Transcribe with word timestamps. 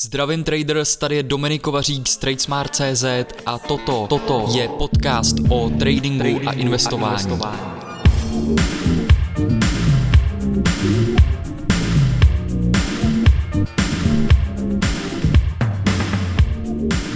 Zdravím 0.00 0.44
traders, 0.44 0.96
tady 0.96 1.16
je 1.16 1.22
Dominik 1.22 1.62
Kovařík 1.62 2.08
z 2.08 2.16
TradeSmart.cz 2.16 3.04
a 3.46 3.58
toto, 3.58 4.06
toto 4.08 4.46
je 4.54 4.68
podcast 4.68 5.36
o 5.48 5.70
tradingu, 5.70 6.18
tradingu 6.18 6.48
a 6.48 6.52
investování. 6.52 7.14
A 7.14 7.18
investování. 7.18 7.78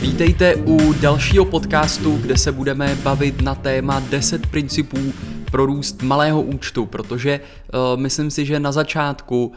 Vítejte 0.01 0.55
u 0.55 0.93
dalšího 0.93 1.45
podcastu, 1.45 2.17
kde 2.17 2.37
se 2.37 2.53
budeme 2.53 2.95
bavit 2.95 3.43
na 3.43 3.55
téma 3.55 4.01
10 4.01 4.46
principů 4.46 5.12
pro 5.53 5.66
růst 5.66 6.03
malého 6.03 6.43
účtu, 6.43 6.87
protože 6.87 7.41
uh, 7.41 8.00
myslím 8.00 8.30
si, 8.30 8.46
že 8.46 8.61
na 8.61 8.73
začátku 8.73 9.46
uh, 9.46 9.53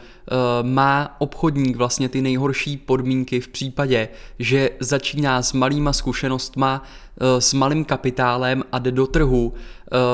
má 0.68 1.16
obchodník 1.18 1.76
vlastně 1.76 2.08
ty 2.08 2.22
nejhorší 2.22 2.76
podmínky 2.76 3.40
v 3.40 3.48
případě, 3.48 4.08
že 4.38 4.70
začíná 4.80 5.42
s 5.42 5.52
malýma 5.52 5.92
zkušenostma, 5.92 6.82
uh, 6.82 7.40
s 7.40 7.52
malým 7.52 7.84
kapitálem 7.84 8.64
a 8.72 8.78
jde 8.78 8.90
do 8.92 9.06
trhu, 9.06 9.54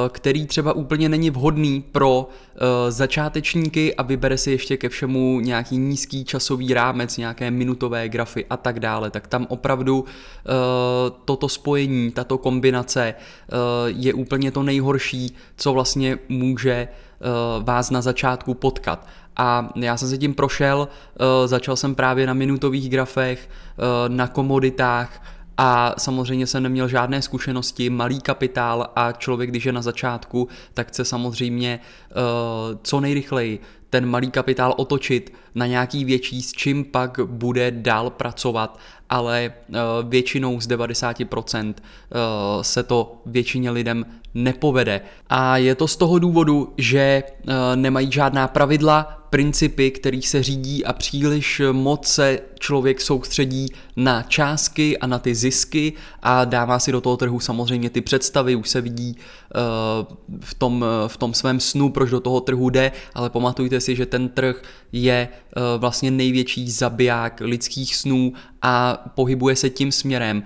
který 0.08 0.46
třeba 0.46 0.72
úplně 0.72 1.08
není 1.08 1.30
vhodný 1.30 1.84
pro 1.92 2.28
eh, 2.28 2.90
začátečníky 2.90 3.94
a 3.94 4.02
vybere 4.02 4.38
si 4.38 4.50
ještě 4.50 4.76
ke 4.76 4.88
všemu 4.88 5.40
nějaký 5.40 5.78
nízký 5.78 6.24
časový 6.24 6.74
rámec, 6.74 7.16
nějaké 7.16 7.50
minutové 7.50 8.08
grafy 8.08 8.46
a 8.50 8.56
tak 8.56 8.80
dále, 8.80 9.10
tak 9.10 9.26
tam 9.26 9.46
opravdu 9.48 10.04
eh, 10.04 10.50
toto 11.24 11.48
spojení, 11.48 12.10
tato 12.10 12.38
kombinace 12.38 13.14
je 13.86 14.14
úplně 14.14 14.50
to 14.50 14.62
nejhorší, 14.62 15.36
co 15.56 15.72
vlastně 15.72 16.18
může 16.28 16.88
vás 17.60 17.90
na 17.90 18.02
začátku 18.02 18.54
potkat. 18.54 19.06
A 19.36 19.72
já 19.76 19.96
jsem 19.96 20.08
se 20.08 20.18
tím 20.18 20.34
prošel, 20.34 20.88
začal 21.46 21.76
jsem 21.76 21.94
právě 21.94 22.26
na 22.26 22.34
minutových 22.34 22.90
grafech, 22.90 23.48
na 24.08 24.26
komoditách, 24.26 25.22
a 25.58 25.94
samozřejmě 25.98 26.46
jsem 26.46 26.62
neměl 26.62 26.88
žádné 26.88 27.22
zkušenosti, 27.22 27.90
malý 27.90 28.20
kapitál 28.20 28.86
a 28.96 29.12
člověk, 29.12 29.50
když 29.50 29.64
je 29.64 29.72
na 29.72 29.82
začátku, 29.82 30.48
tak 30.74 30.88
chce 30.88 31.04
samozřejmě 31.04 31.80
uh, 31.80 32.78
co 32.82 33.00
nejrychleji 33.00 33.60
ten 33.90 34.06
malý 34.06 34.30
kapitál 34.30 34.74
otočit 34.76 35.32
na 35.54 35.66
nějaký 35.66 36.04
větší, 36.04 36.42
s 36.42 36.52
čím 36.52 36.84
pak 36.84 37.20
bude 37.24 37.70
dál 37.70 38.10
pracovat, 38.10 38.78
ale 39.10 39.52
uh, 39.68 39.74
většinou 40.08 40.60
z 40.60 40.68
90% 40.68 41.68
uh, 41.68 41.74
se 42.62 42.82
to 42.82 43.22
většině 43.26 43.70
lidem 43.70 44.06
nepovede. 44.34 45.00
A 45.28 45.56
je 45.56 45.74
to 45.74 45.88
z 45.88 45.96
toho 45.96 46.18
důvodu, 46.18 46.74
že 46.78 47.22
nemají 47.74 48.12
žádná 48.12 48.48
pravidla, 48.48 49.21
principy, 49.32 49.90
kterých 49.90 50.28
se 50.28 50.42
řídí 50.42 50.84
a 50.84 50.92
příliš 50.92 51.62
moc 51.72 52.06
se 52.06 52.40
člověk 52.58 53.00
soustředí 53.00 53.66
na 53.96 54.22
částky 54.22 54.98
a 54.98 55.06
na 55.06 55.18
ty 55.18 55.34
zisky 55.34 55.92
a 56.22 56.44
dává 56.44 56.78
si 56.78 56.92
do 56.92 57.00
toho 57.00 57.16
trhu 57.16 57.40
samozřejmě 57.40 57.90
ty 57.90 58.00
představy, 58.00 58.56
už 58.56 58.68
se 58.68 58.80
vidí 58.80 59.16
uh, 59.16 60.16
v, 60.40 60.54
tom, 60.54 60.84
v 61.06 61.16
tom 61.16 61.34
svém 61.34 61.60
snu, 61.60 61.90
proč 61.90 62.10
do 62.10 62.20
toho 62.20 62.40
trhu 62.40 62.70
jde, 62.70 62.92
ale 63.14 63.30
pamatujte 63.30 63.80
si, 63.80 63.96
že 63.96 64.06
ten 64.06 64.28
trh 64.28 64.62
je 64.92 65.28
uh, 65.28 65.80
vlastně 65.80 66.10
největší 66.10 66.70
zabiják 66.70 67.40
lidských 67.40 67.96
snů 67.96 68.32
a 68.62 69.04
pohybuje 69.14 69.56
se 69.56 69.70
tím 69.70 69.92
směrem, 69.92 70.42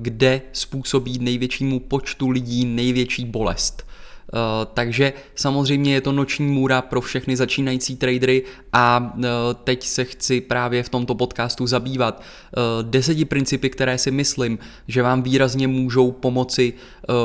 kde 0.00 0.42
způsobí 0.52 1.18
největšímu 1.18 1.80
počtu 1.80 2.28
lidí 2.28 2.64
největší 2.64 3.24
bolest. 3.24 3.86
Eh, 4.34 4.66
takže 4.74 5.12
samozřejmě 5.34 5.94
je 5.94 6.00
to 6.00 6.12
noční 6.12 6.46
můra 6.46 6.82
pro 6.82 7.00
všechny 7.00 7.36
začínající 7.36 7.96
tradery 7.96 8.42
a 8.72 9.14
eh, 9.18 9.28
teď 9.64 9.86
se 9.86 10.04
chci 10.04 10.40
právě 10.40 10.82
v 10.82 10.88
tomto 10.88 11.14
podcastu 11.14 11.66
zabývat 11.66 12.22
eh, 12.22 12.60
deseti 12.82 13.24
principy, 13.24 13.70
které 13.70 13.98
si 13.98 14.10
myslím, 14.10 14.58
že 14.88 15.02
vám 15.02 15.22
výrazně 15.22 15.68
můžou 15.68 16.12
pomoci, 16.12 16.72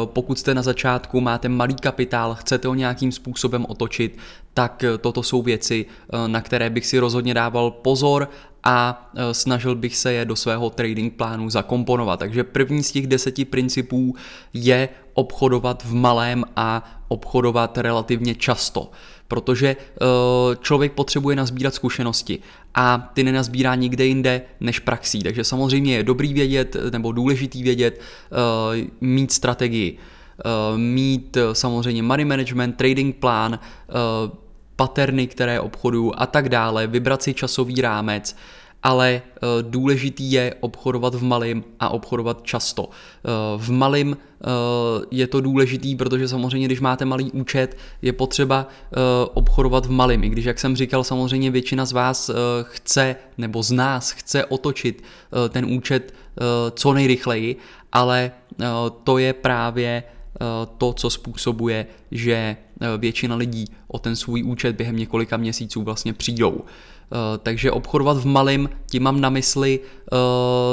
pokud 0.06 0.40
jste 0.40 0.54
na 0.54 0.62
začátku, 0.62 1.22
máte 1.22 1.50
malý 1.50 1.76
kapitál, 1.76 2.36
chcete 2.36 2.68
ho 2.68 2.74
nějakým 2.74 3.12
způsobem 3.12 3.66
otočit, 3.70 4.18
tak 4.58 4.84
toto 5.02 5.24
jsou 5.24 5.42
věci, 5.42 5.86
na 6.28 6.42
které 6.42 6.70
bych 6.70 6.86
si 6.86 7.00
rozhodně 7.00 7.34
dával 7.34 7.72
pozor 7.72 8.30
a 8.64 9.10
snažil 9.32 9.76
bych 9.76 9.98
se 9.98 10.14
je 10.14 10.26
do 10.26 10.36
svého 10.36 10.70
trading 10.70 11.14
plánu 11.14 11.50
zakomponovat. 11.50 12.20
Takže 12.20 12.44
první 12.44 12.84
z 12.84 12.92
těch 12.92 13.08
deseti 13.08 13.46
principů 13.46 14.16
je 14.54 14.90
obchodovat 15.14 15.84
v 15.84 15.94
malém 15.94 16.44
a 16.56 17.02
obchodovat 17.08 17.78
relativně 17.78 18.36
často, 18.36 18.92
protože 19.28 19.68
eh, 19.68 20.06
člověk 20.62 20.94
potřebuje 20.94 21.36
nazbírat 21.36 21.74
zkušenosti 21.74 22.40
a 22.76 23.12
ty 23.14 23.24
nenazbírá 23.24 23.76
nikde 23.76 24.06
jinde 24.06 24.42
než 24.60 24.80
praxí. 24.80 25.24
Takže 25.24 25.44
samozřejmě 25.44 25.96
je 25.96 26.04
dobrý 26.04 26.34
vědět 26.34 26.76
nebo 26.92 27.12
důležitý 27.12 27.64
vědět, 27.64 28.02
eh, 28.02 28.88
mít 29.02 29.32
strategii, 29.32 29.98
eh, 29.98 30.78
mít 30.78 31.38
samozřejmě 31.54 32.04
money 32.04 32.26
management, 32.26 32.78
trading 32.78 33.16
plán, 33.16 33.60
paterny, 34.78 35.28
které 35.28 35.60
obchoduju 35.60 36.14
a 36.18 36.26
tak 36.26 36.50
dále, 36.50 36.88
vybrat 36.88 37.24
si 37.24 37.34
časový 37.34 37.82
rámec, 37.82 38.36
ale 38.84 39.22
eh, 39.22 39.40
důležitý 39.62 40.32
je 40.32 40.56
obchodovat 40.60 41.16
v 41.16 41.24
malém 41.24 41.64
a 41.80 41.90
obchodovat 41.90 42.44
často. 42.44 42.90
Eh, 42.90 43.30
v 43.58 43.72
malém 43.72 44.18
eh, 44.18 44.48
je 45.12 45.28
to 45.28 45.42
důležitý, 45.42 45.96
protože 45.96 46.28
samozřejmě, 46.28 46.68
když 46.68 46.80
máte 46.80 47.06
malý 47.06 47.32
účet, 47.32 47.78
je 48.02 48.14
potřeba 48.14 48.68
obchodovat 49.34 49.86
v 49.86 49.92
malém. 49.92 50.24
I 50.24 50.30
když, 50.30 50.46
jak 50.46 50.60
jsem 50.60 50.76
říkal, 50.76 51.04
samozřejmě 51.04 51.52
většina 51.52 51.86
z 51.86 51.92
vás 51.92 52.32
chce, 52.62 53.16
nebo 53.38 53.64
z 53.64 53.72
nás 53.72 54.12
chce 54.12 54.46
otočit 54.46 55.04
ten 55.50 55.66
účet 55.66 56.14
co 56.74 56.94
nejrychleji, 56.94 57.56
ale 57.92 58.32
to 59.04 59.18
je 59.18 59.34
právě 59.34 60.04
to, 60.78 60.94
co 60.94 61.10
způsobuje, 61.10 61.86
že 62.12 62.58
většina 62.98 63.36
lidí 63.36 63.66
o 63.88 64.00
ten 64.00 64.16
svůj 64.16 64.44
účet 64.44 64.76
během 64.76 64.98
několika 64.98 65.38
měsíců 65.38 65.84
vlastně 65.84 66.14
přijdou. 66.14 66.62
Eh, 67.12 67.38
takže 67.44 67.72
obchodovat 67.72 68.18
v 68.18 68.26
malém, 68.26 68.70
tím 68.92 69.04
mám 69.04 69.22
na 69.22 69.30
mysli 69.30 69.80
eh, 69.80 70.16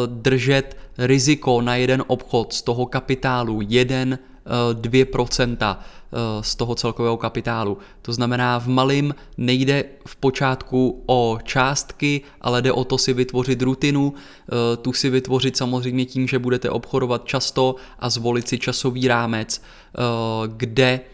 držet 0.07 0.77
riziko 0.99 1.61
na 1.61 1.77
jeden 1.77 2.05
obchod 2.07 2.53
z 2.53 2.63
toho 2.63 2.87
kapitálu 2.87 3.61
1 3.69 4.19
2% 4.73 5.57
eh, 5.61 5.77
z 6.41 6.57
toho 6.57 6.75
celkového 6.75 7.17
kapitálu. 7.17 7.79
To 8.03 8.13
znamená, 8.13 8.59
v 8.59 8.67
malém 8.67 9.15
nejde 9.37 9.85
v 10.07 10.17
počátku 10.17 11.03
o 11.07 11.39
částky, 11.45 12.21
ale 12.41 12.63
jde 12.63 12.73
o 12.73 12.85
to 12.85 12.99
si 12.99 13.13
vytvořit 13.13 13.63
rutinu, 13.63 14.15
tu 14.83 14.93
si 14.93 15.11
vytvořit 15.11 15.57
samozřejmě 15.57 16.05
tím, 16.05 16.29
že 16.29 16.39
budete 16.39 16.71
obchodovat 16.71 17.25
často 17.25 17.77
a 17.99 18.11
zvolit 18.11 18.49
si 18.49 18.59
časový 18.59 19.09
rámec, 19.09 19.63
kde 20.47 21.01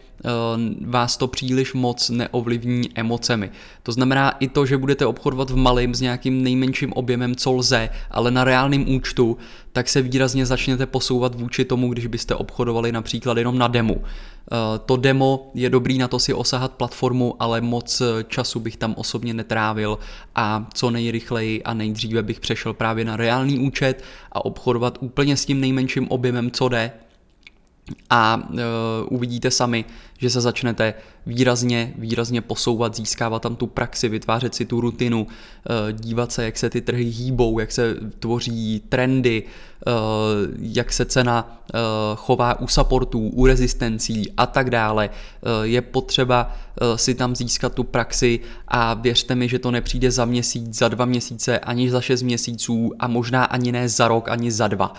vás 0.85 1.17
to 1.17 1.27
příliš 1.27 1.73
moc 1.73 2.09
neovlivní 2.09 2.89
emocemi. 2.95 3.51
To 3.83 3.91
znamená 3.91 4.31
i 4.31 4.47
to, 4.47 4.65
že 4.65 4.77
budete 4.77 5.05
obchodovat 5.05 5.49
v 5.49 5.55
malém 5.55 5.95
s 5.95 6.01
nějakým 6.01 6.43
nejmenším 6.43 6.93
objemem, 6.93 7.35
co 7.35 7.51
lze, 7.51 7.89
ale 8.11 8.31
na 8.31 8.43
reálném 8.43 8.95
účtu, 8.95 9.37
tak 9.71 9.89
se 9.89 10.01
výrazně 10.01 10.45
začnete 10.45 10.85
posouvat 10.85 11.35
vůči 11.35 11.65
tomu, 11.65 11.89
když 11.89 12.07
byste 12.07 12.35
obchodovali 12.35 12.91
například 12.91 13.37
jenom 13.37 13.57
na 13.57 13.67
demo. 13.67 13.95
Eh, 13.95 14.79
to 14.85 14.97
demo 14.97 15.51
je 15.53 15.69
dobrý 15.69 15.97
na 15.97 16.07
to 16.07 16.19
si 16.19 16.33
osahat 16.33 16.71
platformu, 16.71 17.35
ale 17.39 17.61
moc 17.61 18.01
času 18.27 18.59
bych 18.59 18.77
tam 18.77 18.93
osobně 18.97 19.33
netrávil 19.33 19.99
a 20.35 20.67
co 20.73 20.91
nejrychleji 20.91 21.63
a 21.63 21.73
nejdříve 21.73 22.23
bych 22.23 22.39
přešel 22.39 22.73
právě 22.73 23.05
na 23.05 23.17
reálný 23.17 23.59
účet 23.59 24.03
a 24.31 24.45
obchodovat 24.45 24.97
úplně 25.01 25.37
s 25.37 25.45
tím 25.45 25.59
nejmenším 25.59 26.07
objemem, 26.09 26.51
co 26.51 26.69
jde, 26.69 26.91
a 28.09 28.49
uh, 28.49 28.57
uvidíte 29.09 29.51
sami, 29.51 29.85
že 30.21 30.29
se 30.29 30.41
začnete 30.41 30.93
výrazně, 31.25 31.93
výrazně 31.97 32.41
posouvat, 32.41 32.95
získávat 32.95 33.41
tam 33.41 33.55
tu 33.55 33.67
praxi, 33.67 34.09
vytvářet 34.09 34.55
si 34.55 34.65
tu 34.65 34.81
rutinu, 34.81 35.21
uh, 35.21 35.91
dívat 35.91 36.31
se, 36.31 36.45
jak 36.45 36.57
se 36.57 36.69
ty 36.69 36.81
trhy 36.81 37.03
hýbou, 37.03 37.59
jak 37.59 37.71
se 37.71 37.95
tvoří 38.19 38.83
trendy, 38.89 39.43
uh, 39.87 39.93
jak 40.59 40.93
se 40.93 41.05
cena 41.05 41.61
uh, 41.73 41.79
chová 42.15 42.59
u 42.59 42.67
supportů, 42.67 43.19
u 43.19 43.45
rezistencí 43.45 44.31
a 44.37 44.45
tak 44.45 44.69
dále. 44.69 45.09
Je 45.63 45.81
potřeba 45.81 46.55
si 46.95 47.15
tam 47.15 47.35
získat 47.35 47.73
tu 47.73 47.83
praxi 47.83 48.39
a 48.67 48.93
věřte 48.93 49.35
mi, 49.35 49.49
že 49.49 49.59
to 49.59 49.71
nepřijde 49.71 50.11
za 50.11 50.25
měsíc, 50.25 50.77
za 50.77 50.87
dva 50.87 51.05
měsíce, 51.05 51.59
ani 51.59 51.91
za 51.91 52.01
šest 52.01 52.21
měsíců 52.21 52.91
a 52.99 53.07
možná 53.07 53.43
ani 53.43 53.71
ne 53.71 53.89
za 53.89 54.07
rok, 54.07 54.29
ani 54.29 54.51
za 54.51 54.67
dva. 54.67 54.93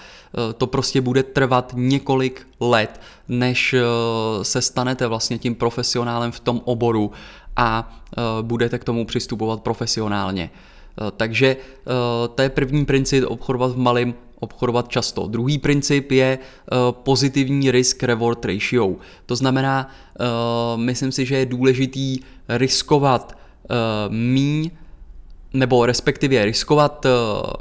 To 0.57 0.67
prostě 0.67 1.01
bude 1.01 1.23
trvat 1.23 1.73
několik 1.77 2.47
let, 2.61 3.01
než 3.29 3.75
eh, 3.75 3.81
se 4.45 4.63
stanete 4.63 5.07
vlastně 5.07 5.39
tím 5.39 5.55
profesionálem 5.55 6.33
v 6.33 6.41
tom 6.41 6.61
oboru 6.65 7.11
a 7.57 7.97
eh, 8.13 8.21
budete 8.43 8.79
k 8.79 8.85
tomu 8.85 9.05
přistupovat 9.05 9.61
profesionálně. 9.61 10.51
Eh, 10.51 11.11
takže 11.17 11.57
to 12.35 12.43
je 12.43 12.49
první 12.49 12.85
princip 12.85 13.25
obchodovat 13.27 13.73
v 13.73 13.79
malém, 13.79 14.15
obchodovat 14.41 14.89
často. 14.89 15.27
Druhý 15.27 15.59
princip 15.59 16.11
je 16.11 16.39
pozitivní 16.91 17.71
risk-reward 17.71 18.45
ratio. 18.45 18.97
To 19.27 19.37
znamená, 19.37 19.91
myslím 20.77 21.13
si, 21.13 21.27
že 21.27 21.37
je 21.37 21.47
důležitý 21.47 22.19
riskovat 22.49 23.39
míň 24.09 24.71
nebo 25.53 25.87
respektive 25.87 26.45
riskovat 26.45 27.07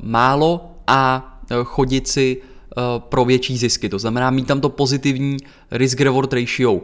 málo 0.02 0.72
a 0.88 1.32
chodit 1.64 2.08
si 2.08 2.42
pro 2.98 3.26
větší 3.26 3.58
zisky. 3.58 3.90
To 3.90 4.00
znamená 4.00 4.30
mít 4.30 4.48
tam 4.48 4.62
to 4.62 4.70
pozitivní 4.70 5.38
risk-reward 5.72 6.34
ratio. 6.34 6.82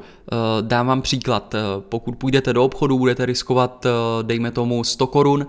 Dám 0.61 0.87
vám 0.87 1.01
příklad. 1.01 1.55
Pokud 1.79 2.15
půjdete 2.15 2.53
do 2.53 2.65
obchodu, 2.65 2.99
budete 2.99 3.25
riskovat, 3.25 3.85
dejme 4.21 4.51
tomu, 4.51 4.83
100 4.83 5.07
korun, 5.07 5.47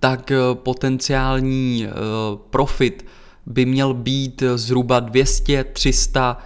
tak 0.00 0.32
potenciální 0.54 1.88
profit 2.50 3.06
by 3.46 3.66
měl 3.66 3.94
být 3.94 4.42
zhruba 4.54 5.00
200, 5.00 5.64
300, 5.64 6.38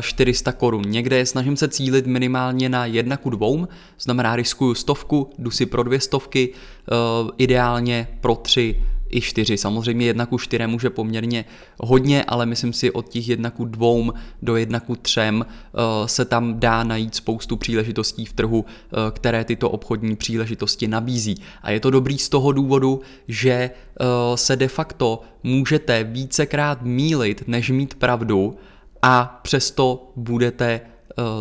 400 0.00 0.52
korun. 0.52 0.82
Někde 0.86 1.26
snažím 1.26 1.56
se 1.56 1.68
cílit 1.68 2.06
minimálně 2.06 2.68
na 2.68 2.86
jedna 2.86 3.16
ku 3.16 3.30
dvou, 3.30 3.68
znamená 4.00 4.36
riskuju 4.36 4.74
stovku, 4.74 5.30
jdu 5.38 5.50
si 5.50 5.66
pro 5.66 5.82
dvě 5.82 6.00
stovky, 6.00 6.48
eh, 6.52 6.92
ideálně 7.38 8.08
pro 8.20 8.34
tři 8.34 8.82
i 9.10 9.20
čtyři. 9.20 9.56
Samozřejmě 9.56 10.06
jedna 10.06 10.26
ku 10.26 10.38
čtyřem 10.38 10.70
může 10.70 10.90
poměrně 10.90 11.44
hodně, 11.78 12.24
ale 12.24 12.46
myslím 12.46 12.72
si 12.72 12.90
od 12.90 13.08
těch 13.08 13.28
jedna 13.28 13.50
ku 13.50 13.64
dvou 13.64 14.12
do 14.42 14.56
jedna 14.56 14.80
ku 14.80 14.96
třem 14.96 15.46
eh, 15.46 16.08
se 16.08 16.24
tam 16.24 16.60
dá 16.60 16.84
najít 16.84 17.14
spoustu 17.14 17.56
příležitostí 17.56 18.24
v 18.24 18.32
trhu, 18.32 18.64
eh, 18.64 18.96
které 19.10 19.44
tyto 19.44 19.70
obchodní 19.70 20.16
příležitosti 20.16 20.88
nabízí. 20.88 21.34
A 21.62 21.70
je 21.70 21.80
to 21.80 21.90
dobrý 21.90 22.18
z 22.18 22.28
toho 22.28 22.52
důvodu, 22.52 23.00
že 23.28 23.50
eh, 23.50 24.04
se 24.34 24.56
de 24.56 24.68
facto 24.68 25.20
můžete 25.42 26.04
vícekrát 26.04 26.82
mílit, 26.82 27.42
než 27.46 27.70
mít 27.70 27.94
pravdu 27.94 28.56
a 29.02 29.40
přesto 29.42 30.12
budete 30.16 30.80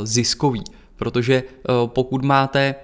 ziskový. 0.03 0.63
Protože 0.95 1.43
pokud 1.85 2.23
máte 2.23 2.75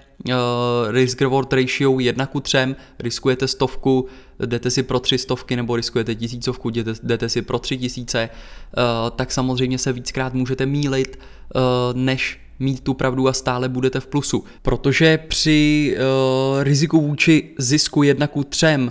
risk 0.90 1.20
reward 1.20 1.52
ratio 1.52 2.00
1 2.00 2.26
ku 2.26 2.40
3, 2.40 2.58
riskujete 2.98 3.48
stovku, 3.48 4.06
jdete 4.46 4.70
si 4.70 4.82
pro 4.82 5.00
tři 5.00 5.18
stovky 5.18 5.56
nebo 5.56 5.76
riskujete 5.76 6.14
tisícovku, 6.14 6.70
jdete, 6.70 6.92
jdete 7.02 7.28
si 7.28 7.42
pro 7.42 7.58
tři 7.58 7.78
tisíce, 7.78 8.18
eh, 8.28 8.82
tak 9.16 9.32
samozřejmě 9.32 9.78
se 9.78 9.92
víckrát 9.92 10.34
můžete 10.34 10.66
mílit, 10.66 11.18
eh, 11.18 11.58
než 11.92 12.40
mít 12.62 12.80
tu 12.80 12.94
pravdu 12.94 13.28
a 13.28 13.32
stále 13.32 13.68
budete 13.68 14.00
v 14.00 14.06
plusu. 14.06 14.44
Protože 14.62 15.18
při 15.18 15.96
uh, 15.96 16.62
riziku 16.62 17.00
vůči 17.00 17.54
zisku 17.58 18.02
1 18.02 18.26
ku 18.26 18.44
3 18.44 18.66
uh, 18.76 18.90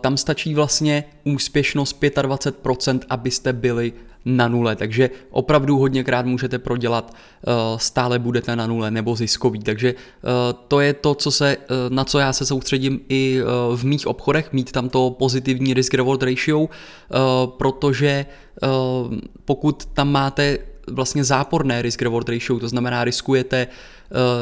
tam 0.00 0.16
stačí 0.16 0.54
vlastně 0.54 1.04
úspěšnost 1.24 2.02
25%, 2.02 3.00
abyste 3.08 3.52
byli 3.52 3.92
na 4.24 4.48
nule, 4.48 4.76
takže 4.76 5.10
opravdu 5.30 5.78
hodněkrát 5.78 6.26
můžete 6.26 6.58
prodělat, 6.58 7.14
eh, 7.14 7.50
stále 7.76 8.18
budete 8.18 8.56
na 8.56 8.66
nule 8.66 8.90
nebo 8.90 9.16
ziskový, 9.16 9.60
takže 9.60 9.88
eh, 9.88 10.24
to 10.68 10.80
je 10.80 10.94
to, 10.94 11.14
co 11.14 11.30
se, 11.30 11.56
eh, 11.56 11.66
na 11.88 12.04
co 12.04 12.18
já 12.18 12.32
se 12.32 12.46
soustředím 12.46 13.00
i 13.08 13.40
v 13.74 13.84
mých 13.84 14.06
obchodech, 14.06 14.52
mít 14.52 14.72
tam 14.72 14.88
to 14.88 15.10
pozitivní 15.10 15.74
risk 15.74 15.94
reward 15.94 16.22
ratio, 16.22 16.68
protože 17.58 18.26
pokud 19.44 19.84
tam 19.84 20.12
máte 20.12 20.58
vlastně 20.90 21.24
záporné 21.24 21.82
risk 21.82 22.02
reward 22.02 22.28
ratio, 22.28 22.58
to 22.58 22.68
znamená 22.68 23.04
riskujete 23.04 23.66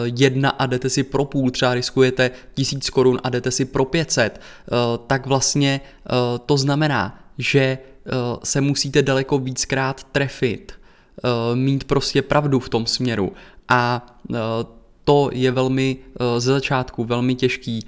jedna 0.04 0.50
a 0.50 0.66
jdete 0.66 0.90
si 0.90 1.02
pro 1.02 1.24
půl, 1.24 1.50
třeba 1.50 1.74
riskujete 1.74 2.30
tisíc 2.54 2.90
korun 2.90 3.20
a 3.24 3.30
jdete 3.30 3.50
si 3.50 3.64
pro 3.64 3.84
500, 3.84 4.40
tak 5.06 5.26
vlastně 5.26 5.80
to 6.46 6.56
znamená, 6.56 7.20
že 7.38 7.78
Eh, 8.08 8.38
se 8.44 8.60
musíte 8.60 9.02
daleko 9.02 9.38
víckrát 9.38 10.04
trefit, 10.04 10.72
eh, 10.72 11.56
mít 11.56 11.84
prostě 11.84 12.22
pravdu 12.22 12.58
v 12.58 12.68
tom 12.68 12.86
směru. 12.86 13.32
A 13.68 14.06
eh, 14.34 14.36
to 15.04 15.30
je 15.32 15.50
velmi 15.50 15.96
ze 16.38 16.52
začátku 16.52 17.04
velmi 17.04 17.34
těžký 17.34 17.86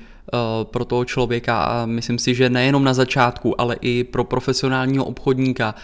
pro 0.63 0.85
toho 0.85 1.05
člověka 1.05 1.63
a 1.63 1.87
myslím 1.87 2.19
si, 2.19 2.35
že 2.35 2.51
nejenom 2.51 2.85
na 2.85 2.95
začátku, 2.95 3.61
ale 3.61 3.77
i 3.81 4.05
pro 4.05 4.25
profesionálního 4.25 5.05
obchodníka, 5.05 5.75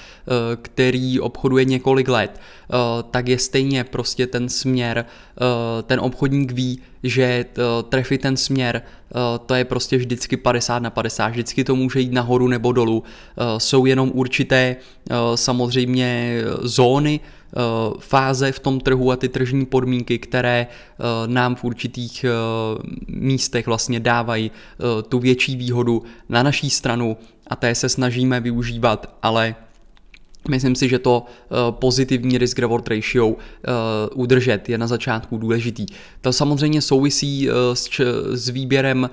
který 0.62 1.20
obchoduje 1.20 1.64
několik 1.64 2.08
let, 2.08 2.40
tak 3.10 3.28
je 3.28 3.38
stejně 3.38 3.84
prostě 3.84 4.26
ten 4.26 4.48
směr, 4.48 5.04
ten 5.82 6.00
obchodník 6.00 6.52
ví, 6.52 6.80
že 7.02 7.44
trefit 7.88 8.20
ten 8.20 8.36
směr, 8.36 8.82
to 9.46 9.54
je 9.54 9.64
prostě 9.64 9.96
vždycky 9.96 10.36
50 10.36 10.78
na 10.78 10.90
50, 10.90 11.28
vždycky 11.28 11.64
to 11.64 11.76
může 11.76 12.00
jít 12.00 12.12
nahoru 12.12 12.48
nebo 12.48 12.72
dolů. 12.72 13.02
Jsou 13.58 13.86
jenom 13.86 14.10
určité 14.14 14.76
samozřejmě 15.34 16.40
zóny, 16.60 17.20
fáze 17.98 18.52
v 18.52 18.58
tom 18.58 18.80
trhu 18.80 19.12
a 19.12 19.16
ty 19.16 19.28
tržní 19.28 19.66
podmínky, 19.66 20.18
které 20.18 20.66
nám 21.26 21.54
v 21.54 21.64
určitých 21.64 22.24
místech 23.08 23.66
vlastně 23.66 24.00
dávají 24.00 24.50
tu 25.08 25.18
větší 25.18 25.56
výhodu 25.56 26.02
na 26.28 26.42
naší 26.42 26.70
stranu. 26.70 27.16
A 27.46 27.56
té 27.56 27.74
se 27.74 27.88
snažíme 27.88 28.40
využívat, 28.40 29.16
ale 29.22 29.54
Myslím 30.48 30.74
si, 30.74 30.88
že 30.88 30.98
to 30.98 31.24
eh, 31.26 31.54
pozitivní 31.70 32.38
risk 32.38 32.58
reward 32.58 32.88
ratio 32.88 33.28
uh, 33.28 33.34
udržet 34.14 34.68
je 34.68 34.78
na 34.78 34.86
začátku 34.86 35.36
důležitý. 35.36 35.86
To 36.20 36.32
samozřejmě 36.32 36.82
souvisí 36.82 37.50
uh, 37.50 37.54
s, 37.74 37.84
č- 37.84 38.04
s 38.32 38.48
výběrem 38.48 39.10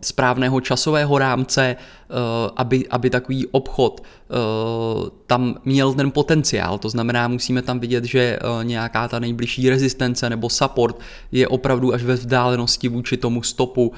správného 0.00 0.60
časového 0.60 1.18
rámce, 1.18 1.76
aby, 2.56 2.88
aby 2.90 3.10
takový 3.10 3.46
obchod 3.46 4.02
tam 5.26 5.54
měl 5.64 5.94
ten 5.94 6.10
potenciál. 6.10 6.78
To 6.78 6.88
znamená, 6.88 7.28
musíme 7.28 7.62
tam 7.62 7.80
vidět, 7.80 8.04
že 8.04 8.38
nějaká 8.62 9.08
ta 9.08 9.18
nejbližší 9.18 9.70
rezistence 9.70 10.30
nebo 10.30 10.48
support 10.48 11.00
je 11.32 11.48
opravdu 11.48 11.94
až 11.94 12.02
ve 12.02 12.14
vzdálenosti 12.14 12.88
vůči 12.88 13.16
tomu 13.16 13.42
stopu 13.42 13.92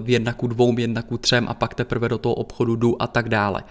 v 0.00 0.10
jednaku 0.10 0.46
dvou, 0.46 0.78
jednaku 0.78 1.18
třem 1.18 1.48
a 1.48 1.54
pak 1.54 1.74
teprve 1.74 2.08
do 2.08 2.18
toho 2.18 2.34
obchodu 2.34 2.76
jdu 2.76 3.02
a 3.02 3.06
tak 3.06 3.28
dále. 3.28 3.62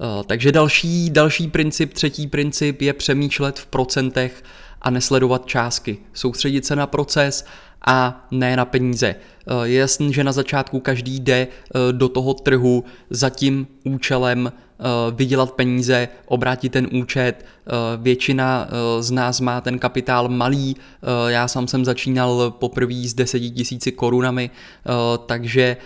Eh, 0.00 0.24
takže 0.26 0.52
další, 0.52 1.10
další 1.10 1.48
princip, 1.48 1.92
třetí 1.94 2.26
princip 2.26 2.82
je 2.82 2.92
přemýšlet 2.92 3.58
v 3.58 3.66
procentech 3.66 4.42
a 4.82 4.90
nesledovat 4.90 5.46
částky. 5.46 5.98
Soustředit 6.12 6.66
se 6.66 6.76
na 6.76 6.86
proces 6.86 7.44
a 7.86 8.26
ne 8.30 8.56
na 8.56 8.64
peníze. 8.64 9.06
Eh, 9.06 9.52
je 9.62 9.78
jasný, 9.78 10.12
že 10.12 10.24
na 10.24 10.32
začátku 10.32 10.80
každý 10.80 11.20
jde 11.20 11.46
eh, 11.46 11.92
do 11.92 12.08
toho 12.08 12.34
trhu 12.34 12.84
za 13.10 13.30
tím 13.30 13.66
účelem 13.84 14.52
vydělat 15.14 15.52
peníze, 15.52 16.08
obrátit 16.26 16.68
ten 16.68 16.88
účet. 16.92 17.46
Většina 17.96 18.68
z 19.00 19.10
nás 19.10 19.40
má 19.40 19.60
ten 19.60 19.78
kapitál 19.78 20.28
malý, 20.28 20.76
já 21.28 21.48
sám 21.48 21.68
jsem 21.68 21.84
začínal 21.84 22.50
poprvé 22.50 22.94
s 22.94 23.14
10 23.14 23.40
tisíci 23.40 23.92
korunami, 23.92 24.50
takže 25.26 25.76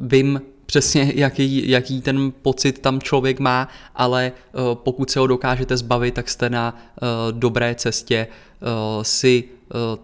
vím, 0.00 0.40
přesně 0.70 1.12
jaký, 1.14 1.70
jaký 1.70 2.00
ten 2.00 2.32
pocit 2.42 2.78
tam 2.78 3.00
člověk 3.00 3.40
má, 3.40 3.68
ale 3.94 4.32
uh, 4.52 4.74
pokud 4.74 5.10
se 5.10 5.20
ho 5.20 5.26
dokážete 5.26 5.76
zbavit, 5.76 6.14
tak 6.14 6.28
jste 6.28 6.50
na 6.50 6.74
uh, 7.02 7.38
dobré 7.38 7.74
cestě 7.74 8.26
uh, 8.26 9.02
si 9.02 9.44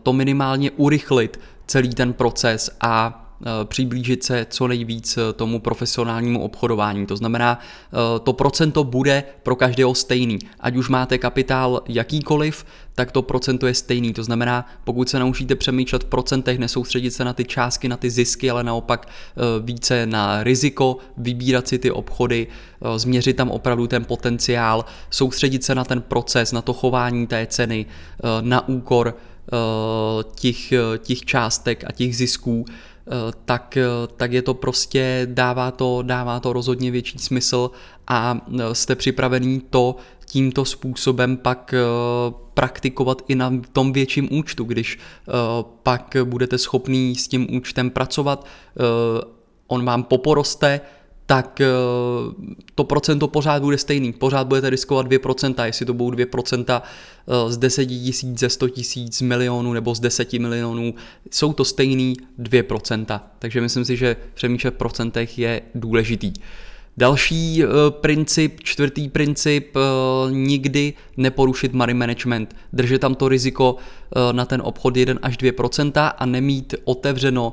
to 0.02 0.12
minimálně 0.12 0.70
urychlit 0.70 1.40
celý 1.66 1.94
ten 1.94 2.12
proces 2.12 2.70
a 2.80 3.22
Eh, 3.22 3.25
přiblížit 3.64 4.24
se 4.24 4.46
co 4.50 4.68
nejvíc 4.68 5.16
eh, 5.16 5.32
tomu 5.32 5.60
profesionálnímu 5.60 6.42
obchodování. 6.42 7.06
To 7.06 7.16
znamená, 7.16 7.58
eh, 7.58 7.96
to 8.20 8.32
procento 8.32 8.84
bude 8.84 9.24
pro 9.42 9.56
každého 9.56 9.94
stejný. 9.94 10.38
Ať 10.60 10.76
už 10.76 10.88
máte 10.88 11.18
kapitál 11.18 11.82
jakýkoliv, 11.88 12.66
tak 12.94 13.12
to 13.12 13.22
procento 13.22 13.66
je 13.66 13.74
stejný. 13.74 14.12
To 14.12 14.24
znamená, 14.24 14.66
pokud 14.84 15.08
se 15.08 15.18
naučíte 15.18 15.54
přemýšlet 15.54 16.02
v 16.04 16.06
procentech, 16.06 16.58
nesoustředit 16.58 17.10
se 17.10 17.24
na 17.24 17.32
ty 17.32 17.44
částky, 17.44 17.88
na 17.88 17.96
ty 17.96 18.10
zisky, 18.10 18.50
ale 18.50 18.64
naopak 18.64 19.08
více 19.60 20.06
na 20.06 20.42
riziko, 20.42 20.96
vybírat 21.16 21.68
si 21.68 21.78
ty 21.78 21.90
obchody, 21.90 22.46
změřit 22.96 23.36
tam 23.36 23.50
opravdu 23.50 23.86
ten 23.86 24.04
potenciál, 24.04 24.84
soustředit 25.10 25.64
se 25.64 25.74
na 25.74 25.84
ten 25.84 26.02
proces, 26.02 26.52
na 26.52 26.62
to 26.62 26.72
chování 26.72 27.26
té 27.26 27.46
ceny, 27.46 27.86
na 28.40 28.68
úkor 28.68 29.16
těch, 30.34 30.72
těch 30.98 31.24
částek 31.24 31.84
a 31.86 31.92
těch 31.92 32.16
zisků, 32.16 32.64
Eh, 32.66 32.95
tak, 33.44 33.78
tak 34.16 34.32
je 34.32 34.42
to 34.42 34.54
prostě, 34.54 35.26
dává 35.30 35.70
to, 35.70 36.02
dává 36.02 36.40
to 36.40 36.52
rozhodně 36.52 36.90
větší 36.90 37.18
smysl 37.18 37.70
a 38.06 38.40
eh, 38.60 38.74
jste 38.74 38.94
připravený 38.94 39.62
to 39.70 39.96
tímto 40.24 40.64
způsobem 40.64 41.36
pak 41.36 41.74
praktikovat 42.54 43.22
i 43.28 43.34
na 43.34 43.52
tom 43.72 43.92
větším 43.92 44.28
účtu, 44.32 44.64
když 44.64 44.98
pak 45.82 46.16
budete 46.24 46.58
schopný 46.58 47.14
s 47.14 47.28
tím 47.28 47.56
účtem 47.56 47.90
pracovat, 47.90 48.46
on 49.66 49.84
vám 49.84 50.02
poporoste, 50.02 50.80
tak 51.26 51.60
eh, 51.60 51.66
to 52.74 52.84
procento 52.84 53.28
pořád 53.28 53.62
bude 53.62 53.78
stejný. 53.78 54.12
Pořád 54.12 54.46
budete 54.46 54.70
riskovat 54.70 55.06
2%, 55.06 55.64
jestli 55.64 55.86
to 55.86 55.94
budou 55.94 56.16
2% 56.16 56.82
eh, 56.82 57.52
z 57.52 57.56
10 57.56 57.86
tisíc, 57.86 58.38
ze 58.38 58.48
100 58.48 58.68
tisíc, 58.68 59.22
milionů 59.22 59.72
nebo 59.72 59.94
z 59.94 60.00
10 60.00 60.32
milionů, 60.32 60.94
jsou 61.30 61.52
to 61.52 61.64
stejný 61.64 62.16
2%. 62.38 63.20
Takže 63.38 63.60
myslím 63.60 63.84
si, 63.84 63.96
že 63.96 64.16
přemýšlet 64.34 64.74
v 64.74 64.78
procentech 64.78 65.38
je 65.38 65.62
důležitý. 65.74 66.32
Další 66.98 67.64
uh, 67.64 67.70
princip, 67.90 68.60
čtvrtý 68.62 69.08
princip, 69.08 69.76
nikdy 70.30 70.92
neporušit 71.16 71.72
money 71.72 71.94
management, 71.94 72.56
držet 72.72 72.98
tam 72.98 73.14
to 73.14 73.28
riziko 73.28 73.76
na 74.32 74.44
ten 74.44 74.62
obchod 74.64 74.96
1 74.96 75.14
až 75.22 75.38
2% 75.38 76.12
a 76.18 76.26
nemít 76.26 76.74
otevřeno 76.84 77.52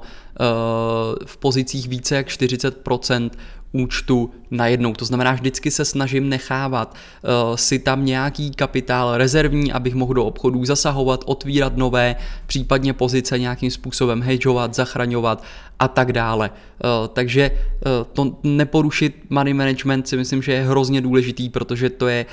v 1.26 1.38
pozicích 1.38 1.88
více 1.88 2.16
jak 2.16 2.28
40% 2.28 3.30
účtu 3.74 4.32
najednou. 4.52 4.94
To 4.94 5.06
znamená, 5.06 5.32
vždycky 5.32 5.72
se 5.72 5.86
snažím 5.86 6.30
nechávat 6.30 6.96
uh, 6.96 7.56
si 7.56 7.80
tam 7.80 8.06
nějaký 8.06 8.52
kapitál 8.52 9.18
rezervní, 9.18 9.74
abych 9.74 9.96
mohl 9.96 10.14
do 10.14 10.26
obchodů 10.26 10.66
zasahovat, 10.66 11.24
otvírat 11.26 11.78
nové, 11.78 12.16
případně 12.46 12.94
pozice 12.94 13.40
nějakým 13.40 13.72
způsobem 13.72 14.22
hedžovat, 14.22 14.76
zachraňovat 14.76 15.44
a 15.80 15.88
tak 15.88 16.14
dále. 16.14 16.50
Uh, 16.50 17.08
takže 17.14 17.52
uh, 17.52 17.92
to 18.14 18.38
neporušit 18.44 19.26
money 19.30 19.54
management 19.54 20.08
si 20.08 20.18
myslím, 20.18 20.42
že 20.42 20.54
je 20.54 20.64
hrozně 20.64 21.02
důležitý, 21.02 21.50
protože 21.50 21.90
to 21.90 22.08
je 22.08 22.26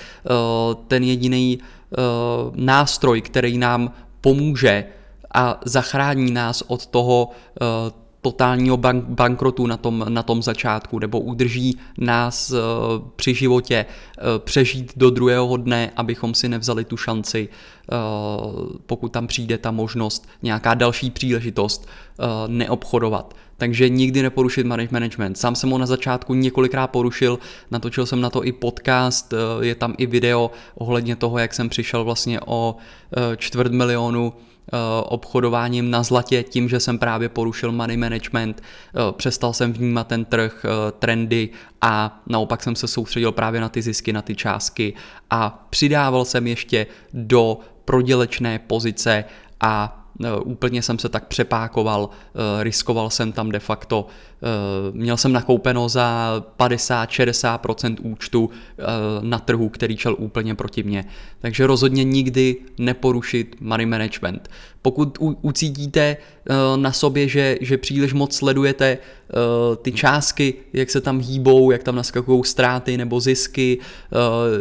ten 0.89 1.05
jediný 1.05 1.59
nástroj, 2.55 3.21
který 3.21 3.59
nám 3.59 3.93
pomůže 4.21 4.85
a 5.35 5.61
zachrání 5.65 6.33
nás 6.33 6.63
od 6.67 6.87
toho 6.87 7.29
totálního 8.21 8.77
bank, 8.77 9.05
bankrotu 9.05 9.67
na 9.67 9.77
tom, 9.77 10.07
na 10.09 10.23
tom 10.23 10.43
začátku, 10.43 10.99
nebo 10.99 11.21
udrží 11.21 11.79
nás 11.99 12.51
uh, 12.51 12.59
při 13.17 13.35
životě 13.35 13.87
uh, 13.87 14.25
přežít 14.39 14.93
do 14.97 15.11
druhého 15.11 15.57
dne, 15.57 15.93
abychom 15.97 16.35
si 16.35 16.49
nevzali 16.49 16.85
tu 16.85 16.97
šanci, 16.97 17.49
uh, 17.49 18.67
pokud 18.87 19.13
tam 19.13 19.27
přijde 19.27 19.59
ta 19.59 19.71
možnost, 19.71 20.29
nějaká 20.43 20.75
další 20.75 21.11
příležitost 21.11 21.89
uh, 22.19 22.27
neobchodovat. 22.49 23.35
Takže 23.57 23.89
nikdy 23.89 24.23
neporušit 24.23 24.67
management. 24.67 25.39
Sám 25.39 25.55
jsem 25.55 25.71
ho 25.71 25.79
na 25.79 25.87
začátku 25.87 26.35
několikrát 26.35 26.87
porušil, 26.87 27.39
natočil 27.71 28.07
jsem 28.07 28.21
na 28.21 28.31
to 28.31 28.45
i 28.45 28.53
podcast, 28.53 29.35
je 29.61 29.75
tam 29.75 29.95
i 29.99 30.07
video 30.07 30.51
ohledně 30.75 31.17
toho, 31.17 31.39
jak 31.39 31.55
jsem 31.55 31.69
přišel 31.69 32.05
vlastně 32.05 32.41
o 32.47 32.77
čtvrt 33.37 33.73
milionu 33.73 34.33
obchodováním 35.03 35.91
na 35.91 36.03
zlatě, 36.03 36.43
tím, 36.43 36.69
že 36.69 36.81
jsem 36.81 36.99
právě 36.99 37.29
porušil 37.29 37.73
money 37.73 37.97
management, 37.97 38.63
eh, 38.63 39.13
přestal 39.13 39.53
jsem 39.53 39.73
vnímat 39.73 40.07
ten 40.07 40.25
trh, 40.25 40.65
eh, 40.65 40.93
trendy 40.99 41.49
a 41.81 42.23
naopak 42.27 42.63
jsem 42.63 42.77
se 42.77 42.89
soustředil 42.89 43.33
právě 43.33 43.61
na 43.61 43.69
ty 43.69 43.83
zisky, 43.83 44.13
na 44.13 44.23
ty 44.23 44.35
částky 44.35 44.95
a 45.31 45.67
přidával 45.71 46.25
jsem 46.25 46.47
ještě 46.47 46.87
do 47.13 47.59
prodělečné 47.85 48.59
pozice 48.59 49.25
a 49.61 50.00
úplně 50.45 50.83
jsem 50.83 50.99
se 50.99 51.09
tak 51.09 51.27
přepákoval, 51.27 52.09
riskoval 52.63 53.11
jsem 53.11 53.33
tam 53.33 53.51
de 53.51 53.59
facto 53.59 54.07
Eh, 54.43 54.93
měl 54.93 55.17
jsem 55.17 55.33
nakoupeno 55.33 55.89
za 55.89 56.43
50-60% 56.59 57.97
účtu 58.03 58.51
eh, 58.79 58.83
na 59.21 59.39
trhu, 59.39 59.69
který 59.69 59.97
čel 59.97 60.17
úplně 60.19 60.55
proti 60.55 60.83
mně. 60.83 61.05
Takže 61.41 61.67
rozhodně 61.67 62.05
nikdy 62.05 62.57
neporušit 62.79 63.57
money 63.61 63.87
management. 63.87 64.51
Pokud 64.83 65.19
ucítíte 65.21 66.01
eh, 66.01 66.55
na 66.77 66.93
sobě, 66.93 67.29
že, 67.29 67.57
že 67.61 67.79
příliš 67.79 68.13
moc 68.13 68.37
sledujete 68.37 68.99
ty 69.83 69.93
částky, 69.93 70.55
jak 70.73 70.91
se 70.91 71.01
tam 71.01 71.21
hýbou, 71.21 71.71
jak 71.71 71.83
tam 71.83 71.97
naskakují 71.97 72.45
ztráty 72.45 72.97
nebo 72.97 73.21
zisky, 73.21 73.79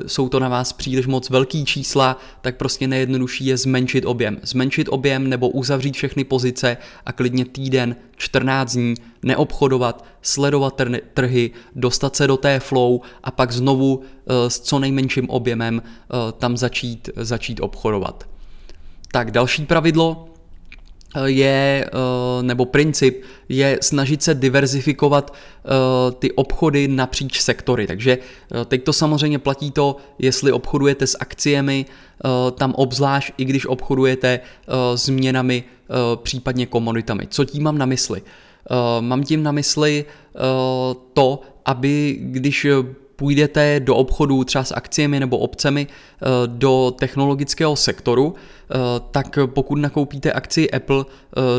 jsou 0.07 0.29
to 0.29 0.39
na 0.39 0.49
vás 0.49 0.73
příliš 0.73 1.07
moc 1.07 1.29
velký 1.29 1.65
čísla, 1.65 2.17
tak 2.41 2.57
prostě 2.57 2.87
nejjednodušší 2.87 3.45
je 3.45 3.57
zmenšit 3.57 4.05
objem. 4.05 4.39
Zmenšit 4.43 4.87
objem 4.89 5.29
nebo 5.29 5.48
uzavřít 5.49 5.95
všechny 5.95 6.23
pozice 6.23 6.77
a 7.05 7.13
klidně 7.13 7.45
týden, 7.45 7.95
14 8.17 8.73
dní 8.73 8.93
neobchodovat, 9.23 10.05
sledovat 10.21 10.81
trhy, 11.13 11.51
dostat 11.75 12.15
se 12.15 12.27
do 12.27 12.37
té 12.37 12.59
flow 12.59 13.01
a 13.23 13.31
pak 13.31 13.51
znovu 13.51 14.01
eh, 14.01 14.49
s 14.49 14.59
co 14.59 14.79
nejmenším 14.79 15.29
objemem 15.29 15.81
eh, 15.85 16.31
tam 16.31 16.57
začít, 16.57 17.09
začít 17.15 17.59
obchodovat. 17.59 18.29
Tak 19.11 19.31
další 19.31 19.65
pravidlo 19.65 20.29
je, 21.25 21.89
nebo 22.41 22.65
princip, 22.65 23.23
je 23.49 23.79
snažit 23.81 24.23
se 24.23 24.33
diverzifikovat 24.33 25.33
ty 26.19 26.31
obchody 26.31 26.87
napříč 26.87 27.39
sektory. 27.39 27.87
Takže 27.87 28.17
teď 28.65 28.83
to 28.83 28.93
samozřejmě 28.93 29.39
platí 29.39 29.71
to, 29.71 29.95
jestli 30.19 30.51
obchodujete 30.51 31.07
s 31.07 31.17
akciemi, 31.19 31.85
tam 32.55 32.73
obzvlášť, 32.73 33.33
i 33.37 33.45
když 33.45 33.65
obchodujete 33.65 34.39
s 34.95 35.09
měnami, 35.09 35.63
případně 36.15 36.65
komoditami. 36.65 37.27
Co 37.29 37.45
tím 37.45 37.63
mám 37.63 37.77
na 37.77 37.85
mysli? 37.85 38.21
Mám 38.99 39.23
tím 39.23 39.43
na 39.43 39.51
mysli 39.51 40.05
to, 41.13 41.41
aby 41.65 42.17
když 42.21 42.67
půjdete 43.19 43.79
do 43.79 43.95
obchodu 43.95 44.43
třeba 44.43 44.63
s 44.63 44.73
akciemi 44.75 45.19
nebo 45.19 45.37
obcemi 45.37 45.87
uh, 45.87 46.27
do 46.47 46.93
technologického 46.99 47.75
sektoru, 47.75 48.35
tak 49.11 49.39
pokud 49.45 49.75
nakoupíte 49.75 50.31
akci 50.31 50.71
Apple, 50.71 51.05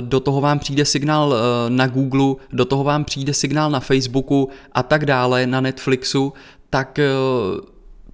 do 0.00 0.20
toho 0.20 0.40
vám 0.40 0.58
přijde 0.58 0.84
signál 0.84 1.34
na 1.68 1.86
Google, 1.86 2.34
do 2.52 2.64
toho 2.64 2.84
vám 2.84 3.04
přijde 3.04 3.34
signál 3.34 3.70
na 3.70 3.80
Facebooku 3.80 4.48
a 4.72 4.82
tak 4.82 5.06
dále, 5.06 5.46
na 5.46 5.60
Netflixu, 5.60 6.32
tak 6.70 6.98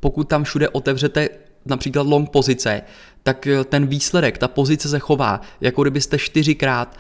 pokud 0.01 0.29
tam 0.29 0.45
všude 0.45 0.69
otevřete 0.69 1.29
například 1.67 2.07
long 2.07 2.31
pozice, 2.31 2.83
tak 3.23 3.47
eh, 3.47 3.65
ten 3.65 3.87
výsledek, 3.87 4.39
ta 4.39 4.49
pozice 4.49 4.89
se 4.89 4.99
chová, 4.99 5.41
jako 5.61 5.83
kdybyste 5.83 6.19
čtyřikrát, 6.19 6.97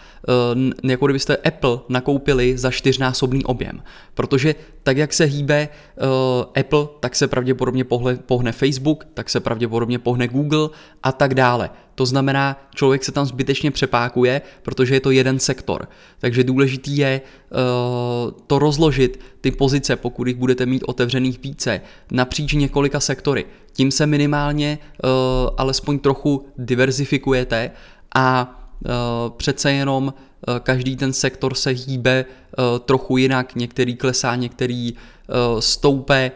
eh, 0.84 0.88
jako 0.90 1.06
kdybyste 1.06 1.36
Apple 1.36 1.78
nakoupili 1.88 2.58
za 2.58 2.70
čtyřnásobný 2.70 3.44
objem. 3.44 3.82
Protože 4.14 4.54
tak, 4.86 4.96
jak 4.96 5.12
se 5.12 5.24
hýbe 5.24 5.68
eh, 5.68 6.60
Apple, 6.60 6.86
tak 7.00 7.16
se 7.16 7.28
pravděpodobně 7.28 7.84
pohle, 7.84 8.16
pohne 8.16 8.52
Facebook, 8.52 9.04
tak 9.14 9.30
se 9.30 9.40
pravděpodobně 9.40 9.98
pohne 9.98 10.28
Google 10.28 10.68
a 11.02 11.12
tak 11.12 11.34
dále. 11.34 11.70
To 11.94 12.06
znamená, 12.06 12.68
člověk 12.74 13.04
se 13.04 13.12
tam 13.12 13.26
zbytečně 13.26 13.70
přepákuje, 13.70 14.42
protože 14.62 14.94
je 14.94 15.00
to 15.00 15.10
jeden 15.10 15.38
sektor. 15.38 15.88
Takže 16.18 16.44
důležitý 16.44 16.96
je 16.96 17.20
uh, 17.20 18.40
to 18.46 18.58
rozložit, 18.58 19.20
ty 19.40 19.50
pozice, 19.50 19.96
pokud 19.96 20.26
jich 20.26 20.36
budete 20.36 20.66
mít 20.66 20.82
otevřených 20.86 21.42
více, 21.42 21.80
napříč 22.12 22.52
několika 22.52 23.00
sektory. 23.00 23.44
Tím 23.72 23.90
se 23.90 24.06
minimálně 24.06 24.78
uh, 24.78 25.10
alespoň 25.56 25.98
trochu 25.98 26.46
diverzifikujete 26.58 27.70
a 28.14 28.60
uh, 28.84 28.90
přece 29.36 29.72
jenom 29.72 30.04
uh, 30.06 30.12
každý 30.60 30.96
ten 30.96 31.12
sektor 31.12 31.54
se 31.54 31.70
hýbe 31.70 32.24
uh, 32.24 32.64
trochu 32.78 33.16
jinak, 33.16 33.54
některý 33.54 33.96
klesá, 33.96 34.36
některý 34.36 34.92
uh, 34.92 35.60
stoupe, 35.60 36.32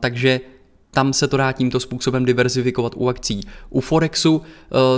takže 0.00 0.40
tam 0.90 1.12
se 1.12 1.28
to 1.28 1.36
dá 1.36 1.52
tímto 1.52 1.80
způsobem 1.80 2.24
diverzifikovat 2.24 2.92
u 2.96 3.08
akcí. 3.08 3.40
U 3.70 3.80
Forexu 3.80 4.42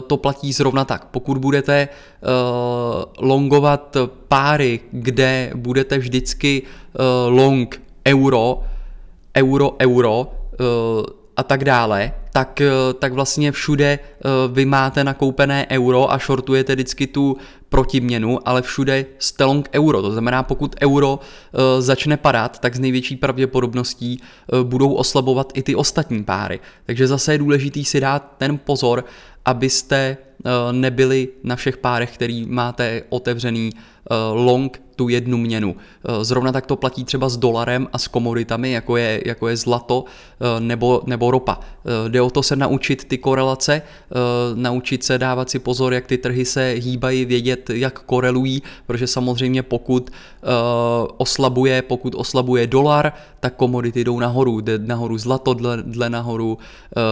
to 0.07 0.17
platí 0.17 0.53
zrovna 0.53 0.85
tak. 0.85 1.05
Pokud 1.05 1.39
budete 1.39 1.89
longovat 3.19 3.97
páry, 4.29 4.81
kde 4.93 5.51
budete 5.55 5.99
vždycky 5.99 6.63
long 7.29 7.83
euro, 8.09 8.63
euro, 9.37 9.77
euro 9.81 10.33
a 11.37 11.43
tak 11.43 11.65
dále, 11.65 12.13
tak, 12.33 12.63
tak 12.99 13.13
vlastně 13.13 13.53
všude 13.53 13.99
vy 14.53 14.65
máte 14.65 15.05
nakoupené 15.05 15.67
euro 15.71 16.13
a 16.13 16.19
shortujete 16.19 16.75
vždycky 16.75 17.07
tu 17.07 17.37
protiměnu, 17.69 18.49
ale 18.49 18.63
všude 18.63 19.07
jste 19.19 19.45
long 19.45 19.69
euro. 19.75 20.03
To 20.03 20.13
znamená, 20.13 20.43
pokud 20.43 20.77
euro 20.83 21.15
uh, 21.15 21.61
začne 21.79 22.17
padat, 22.17 22.59
tak 22.59 22.77
z 22.77 22.79
největší 22.79 23.17
pravděpodobností 23.17 24.21
budou 24.63 24.93
oslabovat 24.93 25.53
i 25.55 25.63
ty 25.63 25.75
ostatní 25.75 26.25
páry. 26.25 26.61
Takže 26.87 27.07
zase 27.07 27.35
je 27.35 27.39
důležitý 27.39 27.85
si 27.85 28.01
dát 28.01 28.35
ten 28.39 28.59
pozor, 28.59 29.05
abyste 29.45 30.17
uh, 30.45 30.73
nebyli 30.73 31.29
na 31.45 31.57
všech 31.57 31.77
párech, 31.77 32.15
který 32.15 32.47
máte 32.47 33.03
otevřený 33.09 33.71
uh, 33.75 34.45
long 34.47 34.81
tu 34.97 35.09
jednu 35.09 35.39
měnu. 35.39 35.77
Eh, 35.77 36.25
zrovna 36.25 36.53
tak 36.53 36.67
to 36.67 36.77
platí 36.77 37.05
třeba 37.05 37.29
s 37.29 37.37
dolarem 37.37 37.89
a 37.93 37.99
s 37.99 38.09
komoditami, 38.09 38.73
jako 38.73 38.97
je, 38.97 39.23
jako 39.27 39.49
je 39.49 39.57
zlato 39.57 40.05
eh, 40.05 40.61
nebo, 40.61 41.03
nebo 41.07 41.31
ropa. 41.31 41.59
Eh, 41.61 42.09
jde 42.09 42.23
o 42.23 42.31
to 42.31 42.43
se 42.43 42.57
naučit 42.57 43.05
ty 43.05 43.19
korelace, 43.19 43.83
naučit 44.55 45.05
se 45.05 45.19
dávat 45.19 45.51
si 45.51 45.59
pozor, 45.59 45.95
jak 45.95 46.07
ty 46.07 46.19
trhy 46.19 46.45
se 46.45 46.75
hýbají, 46.79 47.25
vědět, 47.25 47.71
jak 47.71 47.99
korelují, 47.99 48.63
protože 48.87 49.07
samozřejmě 49.07 49.63
pokud 49.63 50.11
oslabuje, 51.17 51.83
pokud 51.83 52.15
oslabuje 52.15 52.67
dolar, 52.67 53.13
tak 53.41 53.55
komodity 53.57 54.05
jdou 54.05 54.21
nahoru, 54.21 54.61
jde 54.61 54.79
nahoru 54.79 55.19
zlato, 55.19 55.55
dle, 55.55 55.83
dle 55.83 56.11
nahoru 56.11 56.59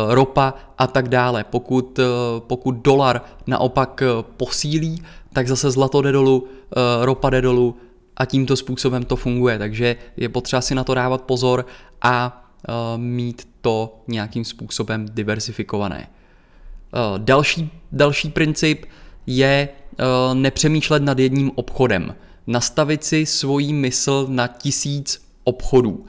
ropa 0.09 0.55
a 0.79 0.87
tak 0.87 1.09
dále. 1.09 1.45
Pokud, 1.45 2.01
pokud 2.39 2.75
dolar 2.75 3.20
naopak 3.47 4.03
posílí, 4.37 5.03
tak 5.33 5.49
zase 5.49 5.71
zlato 5.71 6.03
jde 6.03 6.13
dolů, 6.13 6.49
eh, 6.49 7.05
ropa 7.05 7.31
jde 7.31 7.43
dolů 7.43 7.77
a 8.17 8.25
tímto 8.25 8.57
způsobem 8.57 9.05
to 9.05 9.17
funguje. 9.17 9.59
Takže 9.59 9.97
je 10.17 10.29
potřeba 10.29 10.61
si 10.61 10.75
na 10.75 10.85
to 10.85 10.95
dávat 10.95 11.23
pozor 11.23 11.67
a 12.03 12.45
eh, 12.69 12.73
mít 12.97 13.49
to 13.61 14.03
nějakým 14.09 14.45
způsobem 14.45 15.07
diversifikované. 15.13 16.09
Eh, 16.09 17.19
další, 17.19 17.71
další 17.93 18.31
princip 18.31 18.87
je 19.27 19.69
nepřemýšlet 20.35 21.03
nad 21.03 21.19
jedním 21.19 21.51
obchodem. 21.55 22.15
Nastavit 22.47 23.05
si 23.05 23.27
svoji 23.27 23.73
mysl 23.73 24.27
na 24.29 24.47
tisíc 24.47 25.27
obchodů. 25.45 26.07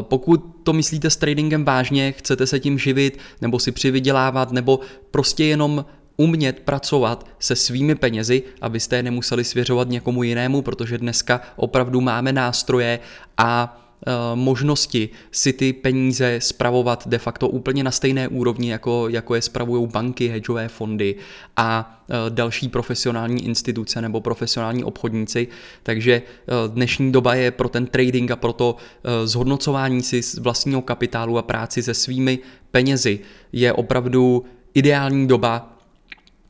Pokud 0.00 0.56
to 0.62 0.72
myslíte 0.72 1.10
s 1.10 1.16
tradingem 1.16 1.64
vážně, 1.64 2.12
chcete 2.12 2.46
se 2.46 2.60
tím 2.60 2.78
živit, 2.78 3.18
nebo 3.40 3.58
si 3.58 3.72
přivydělávat, 3.72 4.52
nebo 4.52 4.80
prostě 5.10 5.44
jenom 5.44 5.84
umět 6.16 6.60
pracovat 6.60 7.26
se 7.38 7.56
svými 7.56 7.94
penězi, 7.94 8.42
abyste 8.60 8.96
je 8.96 9.02
nemuseli 9.02 9.44
svěřovat 9.44 9.88
někomu 9.88 10.22
jinému, 10.22 10.62
protože 10.62 10.98
dneska 10.98 11.40
opravdu 11.56 12.00
máme 12.00 12.32
nástroje 12.32 12.98
a 13.38 13.78
Eh, 14.06 14.36
možnosti 14.36 15.08
si 15.30 15.52
ty 15.52 15.72
peníze 15.72 16.40
spravovat 16.40 17.08
de 17.08 17.18
facto 17.18 17.48
úplně 17.48 17.84
na 17.84 17.90
stejné 17.90 18.28
úrovni, 18.28 18.70
jako, 18.70 19.08
jako 19.08 19.34
je 19.34 19.42
spravují 19.42 19.86
banky, 19.86 20.28
hedžové 20.28 20.68
fondy 20.68 21.14
a 21.56 22.00
eh, 22.08 22.14
další 22.30 22.68
profesionální 22.68 23.44
instituce 23.44 24.00
nebo 24.00 24.20
profesionální 24.20 24.84
obchodníci. 24.84 25.48
Takže 25.82 26.12
eh, 26.12 26.52
dnešní 26.68 27.12
doba 27.12 27.34
je 27.34 27.50
pro 27.50 27.68
ten 27.68 27.86
trading 27.86 28.30
a 28.30 28.36
pro 28.36 28.52
to 28.52 28.76
zhodnocování 29.24 30.02
si 30.02 30.20
vlastního 30.40 30.82
kapitálu 30.82 31.38
a 31.38 31.42
práci 31.42 31.82
se 31.82 31.94
svými 31.94 32.38
penězi 32.70 33.20
je 33.52 33.72
opravdu 33.72 34.44
ideální 34.74 35.28
doba, 35.28 35.71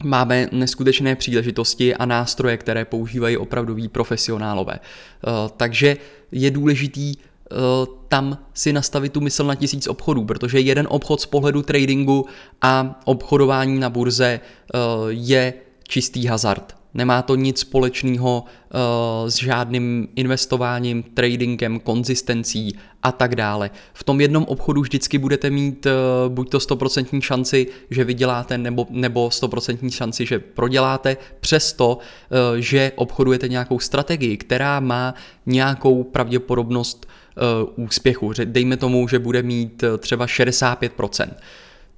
máme 0.02 0.49
neskutečné 0.52 1.16
příležitosti 1.16 1.94
a 1.94 2.06
nástroje, 2.06 2.56
které 2.56 2.85
používají 2.85 3.37
opravdoví 3.37 3.88
profesionálové. 3.88 4.78
Takže 5.56 5.97
je 6.32 6.50
důležitý 6.50 7.14
Eh, 7.52 7.87
tam 8.09 8.38
si 8.54 8.73
nastavit 8.73 9.12
tu 9.12 9.21
mysl 9.21 9.44
na 9.44 9.54
tisíc 9.54 9.87
obchodů, 9.87 10.25
protože 10.25 10.61
jeden 10.61 10.87
obchod 10.90 11.21
z 11.21 11.26
pohledu 11.26 11.62
tradingu 11.62 12.26
a 12.62 13.00
obchodování 13.04 13.78
na 13.78 13.90
burze 13.90 14.40
eh, 14.40 14.78
je 15.09 15.54
čistý 15.88 16.26
hazard. 16.26 16.81
Nemá 16.94 17.22
to 17.22 17.34
nic 17.34 17.61
společného 17.61 18.44
uh, 18.44 19.28
s 19.28 19.34
žádným 19.34 20.08
investováním, 20.16 21.02
tradingem, 21.02 21.80
konzistencí 21.80 22.78
a 23.02 23.12
tak 23.12 23.37
dále. 23.37 23.70
V 23.92 24.04
tom 24.04 24.20
jednom 24.20 24.44
obchodu 24.44 24.80
vždycky 24.80 25.18
budete 25.18 25.50
mít 25.50 25.87
uh, 25.87 25.92
buď 26.32 26.50
to 26.50 26.58
100% 26.58 27.20
šanci, 27.20 27.66
že 27.90 28.04
vyděláte, 28.04 28.58
nebo, 28.58 28.87
nebo 28.90 29.28
100% 29.28 29.90
šanci, 29.90 30.26
že 30.26 30.38
proděláte, 30.38 31.16
přesto, 31.40 31.96
uh, 31.96 32.56
že 32.58 32.92
obchodujete 32.96 33.49
nějakou 33.49 33.78
strategii, 33.78 34.37
která 34.37 34.80
má 34.80 35.14
nějakou 35.46 36.04
pravděpodobnost 36.04 37.06
úspěchu. 37.76 38.32
Dejme 38.44 38.76
tomu, 38.76 39.08
že 39.08 39.18
bude 39.18 39.42
mít 39.42 39.84
třeba 39.99 40.26
65%. 40.26 41.28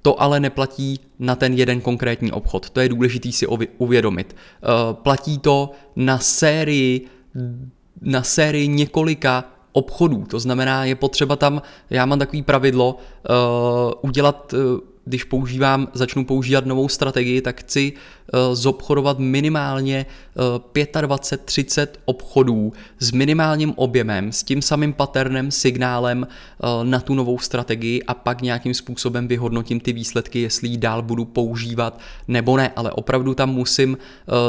To 0.05 0.21
ale 0.21 0.39
neplatí 0.39 0.99
na 1.19 1.35
ten 1.35 1.53
jeden 1.53 1.81
konkrétní 1.81 2.31
obchod. 2.31 2.69
To 2.69 2.79
je 2.79 2.89
důležité 2.89 3.31
si 3.31 3.47
uvědomit. 3.77 4.35
Eh, 4.35 4.67
platí 4.93 5.39
to 5.39 5.71
na 5.95 6.19
sérii, 6.19 7.07
na 8.01 8.23
sérii 8.23 8.67
několika 8.67 9.43
obchodů. 9.71 10.25
To 10.29 10.39
znamená, 10.39 10.85
je 10.85 10.95
potřeba 10.95 11.35
tam, 11.35 11.61
já 11.89 12.05
mám 12.05 12.19
takový 12.19 12.43
pravidlo, 12.43 12.97
uh, 12.97 13.93
udělat 14.01 14.53
uh, 14.53 14.59
když 15.05 15.23
používám, 15.23 15.87
začnu 15.93 16.25
používat 16.25 16.65
novou 16.65 16.87
strategii, 16.87 17.41
tak 17.41 17.61
chci 17.61 17.93
uh, 17.93 17.99
zobchodovat 18.53 19.19
minimálně 19.19 20.05
uh, 20.35 20.73
25-30 20.73 21.87
obchodů 22.05 22.73
s 22.99 23.11
minimálním 23.11 23.73
objemem, 23.75 24.31
s 24.31 24.43
tím 24.43 24.61
samým 24.61 24.93
patternem, 24.93 25.51
signálem 25.51 26.27
uh, 26.27 26.83
na 26.83 26.99
tu 26.99 27.13
novou 27.13 27.39
strategii 27.39 28.03
a 28.03 28.13
pak 28.13 28.41
nějakým 28.41 28.73
způsobem 28.73 29.27
vyhodnotím 29.27 29.79
ty 29.79 29.93
výsledky, 29.93 30.41
jestli 30.41 30.67
ji 30.67 30.77
dál 30.77 31.01
budu 31.01 31.25
používat 31.25 31.99
nebo 32.27 32.57
ne, 32.57 32.71
ale 32.75 32.91
opravdu 32.91 33.33
tam 33.33 33.49
musím 33.49 33.97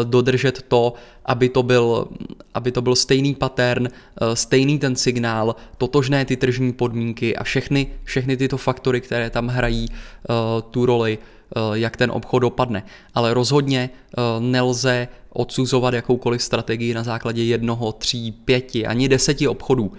dodržet 0.04 0.62
to, 0.68 0.94
aby 1.26 1.48
to 1.48 1.62
byl, 1.62 2.08
aby 2.54 2.72
to 2.72 2.82
byl 2.82 2.96
stejný 2.96 3.34
pattern, 3.34 3.88
eh, 3.88 4.36
stejný 4.36 4.78
ten 4.78 4.96
signál, 4.96 5.56
totožné 5.78 6.24
ty 6.24 6.36
tržní 6.36 6.72
podmínky 6.72 7.36
a 7.36 7.44
všechny, 7.44 7.86
všechny 8.04 8.36
tyto 8.36 8.56
faktory, 8.56 9.00
které 9.00 9.30
tam 9.30 9.48
hrají 9.48 9.88
eh, 9.90 10.32
tu 10.70 10.86
roli, 10.86 11.18
eh, 11.20 11.35
jak 11.72 11.96
ten 11.96 12.10
obchod 12.10 12.42
dopadne. 12.42 12.82
Ale 13.14 13.34
rozhodně 13.34 13.90
nelze 14.38 15.08
odsuzovat 15.30 15.94
jakoukoliv 15.94 16.42
strategii 16.42 16.94
na 16.94 17.02
základě 17.02 17.44
jednoho, 17.44 17.92
tří, 17.92 18.32
pěti, 18.32 18.86
ani 18.86 19.08
deseti 19.08 19.48
obchodů. 19.48 19.92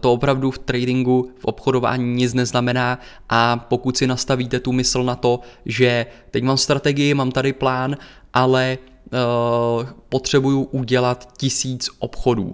To 0.00 0.12
opravdu 0.12 0.50
v 0.50 0.58
tradingu, 0.58 1.30
v 1.38 1.44
obchodování 1.44 2.14
nic 2.14 2.34
neznamená 2.34 2.98
a 3.28 3.56
pokud 3.56 3.96
si 3.96 4.06
nastavíte 4.06 4.60
tu 4.60 4.72
mysl 4.72 5.04
na 5.04 5.14
to, 5.14 5.40
že 5.66 6.06
teď 6.30 6.44
mám 6.44 6.56
strategii, 6.56 7.14
mám 7.14 7.30
tady 7.30 7.52
plán, 7.52 7.96
ale 8.34 8.78
potřebuju 10.08 10.62
udělat 10.62 11.28
tisíc 11.38 11.88
obchodů, 11.98 12.52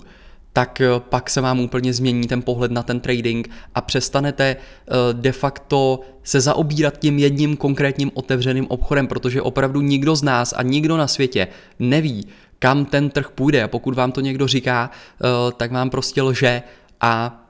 tak 0.56 0.82
uh, 0.94 1.00
pak 1.00 1.30
se 1.30 1.40
vám 1.40 1.60
úplně 1.60 1.92
změní 1.92 2.26
ten 2.26 2.42
pohled 2.42 2.70
na 2.70 2.82
ten 2.82 3.00
trading 3.00 3.50
a 3.74 3.80
přestanete 3.80 4.56
uh, 4.56 5.20
de 5.20 5.32
facto 5.32 6.00
se 6.22 6.40
zaobírat 6.40 6.98
tím 6.98 7.18
jedním 7.18 7.56
konkrétním 7.56 8.10
otevřeným 8.14 8.66
obchodem, 8.68 9.06
protože 9.06 9.42
opravdu 9.42 9.80
nikdo 9.80 10.16
z 10.16 10.22
nás 10.22 10.54
a 10.56 10.62
nikdo 10.62 10.96
na 10.96 11.06
světě 11.06 11.48
neví, 11.78 12.26
kam 12.58 12.84
ten 12.84 13.10
trh 13.10 13.30
půjde. 13.30 13.62
A 13.62 13.68
pokud 13.68 13.94
vám 13.94 14.12
to 14.12 14.20
někdo 14.20 14.46
říká, 14.46 14.90
tak 15.56 15.72
vám 15.72 15.90
prostě 15.90 16.22
lže 16.22 16.62
a 17.00 17.40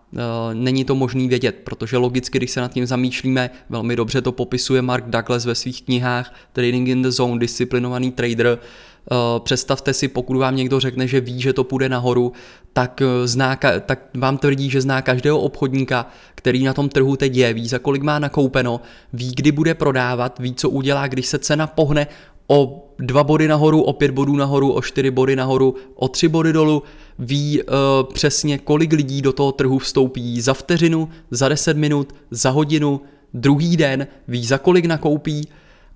není 0.53 0.85
to 0.85 0.95
možný 0.95 1.29
vědět, 1.29 1.61
protože 1.64 1.97
logicky, 1.97 2.38
když 2.38 2.51
se 2.51 2.61
nad 2.61 2.73
tím 2.73 2.87
zamýšlíme, 2.87 3.51
velmi 3.69 3.97
dobře 3.97 4.23
to 4.23 4.33
popisuje 4.33 4.83
Mark 4.83 5.05
Douglas 5.07 5.45
ve 5.45 5.55
svých 5.55 5.83
knihách 5.83 6.35
Trading 6.53 6.88
in 6.88 7.03
the 7.03 7.11
Zone, 7.11 7.38
disciplinovaný 7.38 8.12
trader, 8.12 8.59
Eh, 8.59 8.94
představte 9.38 9.93
si, 9.93 10.09
pokud 10.09 10.37
vám 10.37 10.57
někdo 10.57 10.81
řekne, 10.81 11.07
že 11.07 11.21
ví, 11.21 11.40
že 11.40 11.53
to 11.53 11.64
půjde 11.64 11.88
nahoru, 11.88 12.33
tak, 12.73 13.03
eh, 13.03 13.27
zná, 13.27 13.57
tak 13.87 14.09
vám 14.14 14.38
tvrdí, 14.38 14.71
že 14.71 14.81
zná 14.81 15.03
každého 15.03 15.40
obchodníka, 15.40 16.07
který 16.35 16.64
na 16.64 16.75
tom 16.75 16.88
trhu 16.88 17.17
teď 17.17 17.37
je, 17.37 17.53
ví, 17.53 17.69
za 17.69 17.79
kolik 17.79 18.03
má 18.03 18.19
nakoupeno, 18.19 18.81
ví, 19.12 19.33
kdy 19.37 19.53
bude 19.53 19.75
prodávat, 19.75 20.38
ví, 20.38 20.55
co 20.55 20.71
udělá, 20.71 21.07
když 21.07 21.27
se 21.27 21.38
cena 21.38 21.67
pohne 21.67 22.07
o 22.49 22.88
dva 22.99 23.25
body 23.25 23.49
nahoru, 23.49 23.83
o 23.83 23.93
pět 23.93 24.11
bodů 24.11 24.37
nahoru, 24.37 24.73
o 24.73 24.83
čtyři 24.83 25.11
body 25.11 25.37
nahoru, 25.37 25.75
o 25.95 26.09
tři 26.09 26.29
body 26.29 26.53
dolů, 26.53 26.83
ví 27.19 27.62
uh, 27.62 27.73
přesně, 28.12 28.59
kolik 28.59 28.93
lidí 28.93 29.23
do 29.23 29.33
toho 29.33 29.53
trhu 29.53 29.79
vstoupí 29.79 30.40
za 30.40 30.55
vteřinu, 30.55 31.09
za 31.31 31.49
deset 31.49 31.77
minut, 31.77 32.14
za 32.31 32.51
hodinu, 32.51 33.01
druhý 33.35 33.77
den, 33.77 34.07
ví, 34.29 34.47
za 34.47 34.59
kolik 34.59 34.85
nakoupí, 34.85 35.49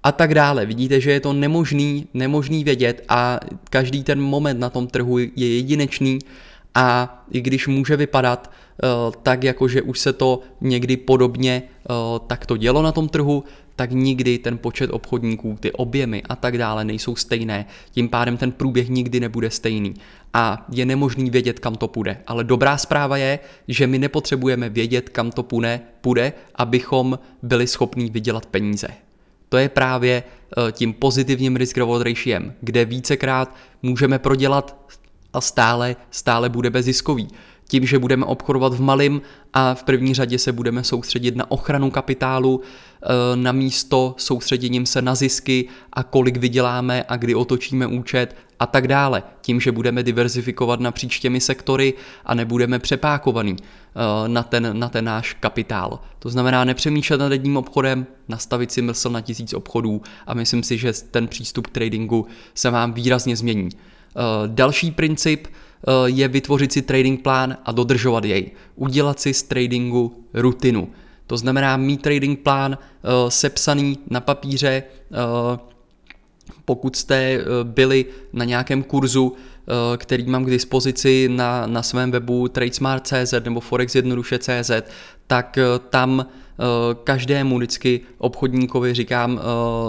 a 0.03 0.13
tak 0.13 0.35
dále. 0.35 0.67
Vidíte, 0.67 1.01
že 1.01 1.13
je 1.13 1.21
to 1.21 1.33
nemožný, 1.33 2.09
nemožný 2.15 2.65
vědět 2.65 3.05
a 3.09 3.41
každý 3.71 4.05
ten 4.05 4.21
moment 4.21 4.61
na 4.61 4.71
tom 4.71 4.87
trhu 4.87 5.19
je 5.19 5.57
jedinečný 5.57 6.19
a 6.75 7.19
i 7.31 7.41
když 7.41 7.67
může 7.67 7.97
vypadat 7.97 8.51
uh, 8.83 9.15
tak, 9.23 9.45
jako 9.45 9.69
že 9.69 9.83
už 9.83 9.99
se 9.99 10.13
to 10.13 10.41
někdy 10.61 10.97
podobně 10.97 11.63
uh, 11.63 11.97
tak 12.27 12.47
to 12.47 12.57
dělo 12.57 12.83
na 12.83 12.93
tom 12.93 13.09
trhu, 13.09 13.45
tak 13.77 13.91
nikdy 13.91 14.39
ten 14.39 14.59
počet 14.59 14.91
obchodníků, 14.91 15.57
ty 15.61 15.73
objemy 15.73 16.23
a 16.29 16.37
tak 16.37 16.59
dále 16.59 16.85
nejsou 16.85 17.17
stejné. 17.17 17.67
Tím 17.91 18.09
pádem 18.09 18.37
ten 18.37 18.53
průběh 18.53 18.89
nikdy 18.89 19.21
nebude 19.21 19.51
stejný 19.51 19.95
a 20.35 20.67
je 20.73 20.87
nemožný 20.87 21.31
vědět, 21.31 21.59
kam 21.59 21.75
to 21.75 21.89
půjde. 21.89 22.21
Ale 22.27 22.45
dobrá 22.45 22.77
zpráva 22.77 23.17
je, 23.17 23.39
že 23.69 23.87
my 23.87 23.99
nepotřebujeme 23.99 24.69
vědět, 24.69 25.09
kam 25.09 25.31
to 25.31 25.43
půjde, 25.43 25.81
půjde 26.01 26.33
abychom 26.55 27.19
byli 27.43 27.67
schopní 27.67 28.11
vydělat 28.11 28.47
peníze. 28.47 28.89
To 29.49 29.57
je 29.57 29.69
právě 29.69 30.23
eh, 30.23 30.73
tím 30.73 30.93
pozitivním 30.93 31.57
risk 31.57 31.77
reward 31.77 32.07
ratiem, 32.07 32.55
kde 32.61 32.85
vícekrát 32.85 33.55
můžeme 33.83 34.19
prodělat 34.19 34.77
a 35.33 35.41
stále, 35.41 35.97
stále 36.11 36.49
bude 36.49 36.71
beziskový. 36.71 37.29
Tím, 37.69 37.87
že 37.87 37.99
budeme 37.99 38.27
obchodovat 38.27 38.75
v 38.75 38.81
malém 38.81 39.21
a 39.53 39.75
v 39.75 39.83
první 39.83 40.15
řadě 40.15 40.39
se 40.39 40.53
budeme 40.53 40.85
soustředit 40.85 41.37
na 41.37 41.51
ochranu 41.51 41.91
kapitálu, 41.91 42.61
eh, 42.61 43.07
na 43.37 43.53
místo 43.53 44.15
soustředěním 44.19 44.87
se 44.87 45.03
na 45.03 45.15
zisky 45.15 45.69
a 45.93 46.03
kolik 46.03 46.37
vyděláme 46.37 47.05
a 47.09 47.17
kdy 47.17 47.35
otočíme 47.35 47.87
účet 47.87 48.37
a 48.61 48.67
tak 48.67 48.89
dále. 48.89 49.23
Tím, 49.41 49.61
že 49.61 49.73
budeme 49.73 50.03
diverzifikovat 50.03 50.81
napříč 50.81 51.19
těmi 51.19 51.41
sektory 51.41 51.95
a 52.25 52.35
nebudeme 52.35 52.79
přepákovaný 52.79 53.57
eh, 53.61 54.29
na 54.29 54.43
ten, 54.43 54.79
na 54.79 54.89
ten 54.89 55.05
náš 55.05 55.35
kapitál. 55.35 56.01
To 56.19 56.29
znamená 56.29 56.65
nepřemýšlet 56.65 57.21
nad 57.21 57.33
jedním 57.33 57.57
obchodem, 57.57 58.07
nastavit 58.29 58.73
si 58.73 58.83
mysl 58.83 59.11
na 59.11 59.21
tisíc 59.21 59.55
obchodů 59.55 60.03
a 60.27 60.35
myslím 60.35 60.63
si, 60.63 60.79
že 60.79 60.93
ten 61.11 61.29
přístup 61.29 61.67
k 61.67 61.71
tradingu 61.71 62.27
se 62.55 62.71
vám 62.71 62.93
výrazně 62.93 63.37
změní. 63.37 63.69
Eh, 63.73 64.21
další 64.47 64.91
princip 64.91 65.47
eh, 65.47 65.91
je 66.07 66.29
vytvořit 66.29 66.73
si 66.73 66.83
trading 66.83 67.23
plán 67.23 67.57
a 67.65 67.73
dodržovat 67.73 68.25
jej. 68.25 68.51
Udělat 68.75 69.21
si 69.21 69.35
z 69.35 69.43
tradingu 69.43 70.25
rutinu. 70.35 70.89
To 71.27 71.37
znamená 71.37 71.77
mít 71.77 72.03
trading 72.03 72.39
plán 72.39 72.79
sepsaný 73.29 73.99
na 74.11 74.21
papíře, 74.21 74.83
pokud 76.65 76.97
jste 76.97 77.17
eh, 77.17 77.45
byli 77.63 78.05
na 78.33 78.45
nějakém 78.45 78.83
kurzu, 78.83 79.33
eh, 79.35 79.97
který 79.97 80.27
mám 80.27 80.45
k 80.45 80.51
dispozici 80.51 81.29
na, 81.29 81.67
na 81.67 81.83
svém 81.83 82.11
webu 82.11 82.49
tradesmart.cz 82.49 83.35
nebo 83.45 83.61
forexjednoduše.cz, 83.61 84.71
tak 85.27 85.59
eh, 85.59 85.65
tam 85.91 86.27
každému 87.05 87.57
vždycky 87.57 88.01
obchodníkovi 88.19 88.95
říkám, 88.95 89.41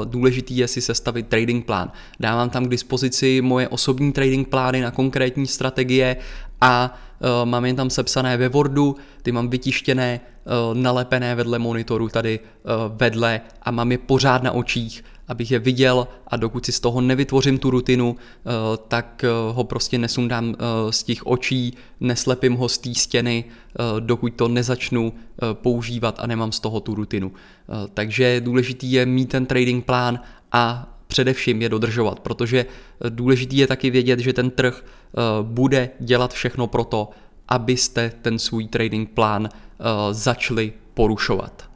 důležitý 0.03 0.57
je 0.57 0.67
si 0.67 0.81
sestavit 0.81 1.27
trading 1.27 1.65
plán. 1.65 1.91
Dávám 2.19 2.49
tam 2.49 2.65
k 2.65 2.69
dispozici 2.69 3.41
moje 3.41 3.67
osobní 3.67 4.11
trading 4.11 4.47
plány 4.47 4.81
na 4.81 4.91
konkrétní 4.91 5.47
strategie 5.47 6.17
a 6.61 6.99
mám 7.43 7.65
jen 7.65 7.75
tam 7.75 7.89
sepsané 7.89 8.37
ve 8.37 8.49
Wordu, 8.49 8.95
ty 9.21 9.31
mám 9.31 9.49
vytištěné, 9.49 10.19
nalepené 10.73 11.35
vedle 11.35 11.59
monitoru 11.59 12.09
tady 12.09 12.39
vedle 12.97 13.41
a 13.61 13.71
mám 13.71 13.91
je 13.91 13.97
pořád 13.97 14.43
na 14.43 14.51
očích 14.51 15.03
abych 15.29 15.51
je 15.51 15.59
viděl 15.59 16.07
a 16.27 16.37
dokud 16.37 16.65
si 16.65 16.71
z 16.71 16.79
toho 16.79 17.01
nevytvořím 17.01 17.57
tu 17.57 17.69
rutinu, 17.69 18.15
eh, 18.15 18.49
tak 18.87 19.23
eh, 19.23 19.27
ho 19.53 19.63
prostě 19.63 19.97
nesundám 19.97 20.55
eh, 20.55 20.91
z 20.91 21.03
těch 21.03 21.27
očí, 21.27 21.73
neslepím 21.99 22.55
ho 22.55 22.69
z 22.69 22.77
té 22.77 22.95
stěny, 22.95 23.45
dokud 23.99 24.33
to 24.33 24.47
nezačnu 24.47 25.13
používat 25.53 26.19
a 26.19 26.27
nemám 26.27 26.51
z 26.51 26.59
toho 26.59 26.79
tu 26.79 26.95
rutinu. 26.95 27.31
Takže 27.93 28.41
důležitý 28.41 28.91
je 28.91 29.05
mít 29.05 29.29
ten 29.29 29.45
trading 29.45 29.85
plán 29.85 30.19
a 30.51 30.93
především 31.07 31.61
je 31.61 31.69
dodržovat, 31.69 32.19
protože 32.19 32.65
důležitý 33.09 33.57
je 33.57 33.67
taky 33.67 33.89
vědět, 33.89 34.19
že 34.19 34.33
ten 34.33 34.49
trh 34.49 34.85
bude 35.41 35.89
dělat 35.99 36.33
všechno 36.33 36.67
pro 36.67 36.83
to, 36.83 37.09
abyste 37.47 38.11
ten 38.21 38.39
svůj 38.39 38.67
trading 38.67 39.09
plán 39.09 39.49
začali 40.11 40.73
porušovat. 40.93 41.68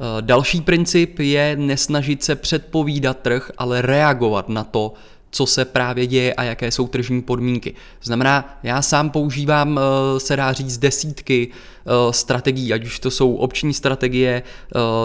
Eh, 0.00 0.22
další 0.22 0.60
princip 0.60 1.18
je 1.18 1.56
nesnažit 1.56 2.22
se 2.24 2.36
předpovídat 2.36 3.18
trh, 3.22 3.50
ale 3.58 3.82
reagovat 3.82 4.48
na 4.48 4.64
to, 4.64 4.92
co 5.30 5.46
se 5.46 5.64
právě 5.64 6.06
děje 6.06 6.34
a 6.34 6.42
jaké 6.42 6.70
jsou 6.70 6.88
tržní 6.88 7.22
podmínky. 7.22 7.74
Znamená, 8.02 8.58
já 8.62 8.82
sám 8.82 9.10
používám, 9.10 9.80
eh, 9.80 10.20
se 10.20 10.36
dá 10.36 10.52
říct, 10.52 10.78
desítky 10.78 11.48
eh, 11.50 12.12
strategií, 12.12 12.72
ať 12.72 12.84
už 12.84 12.98
to 12.98 13.10
jsou 13.10 13.34
obční 13.34 13.74
strategie 13.74 14.42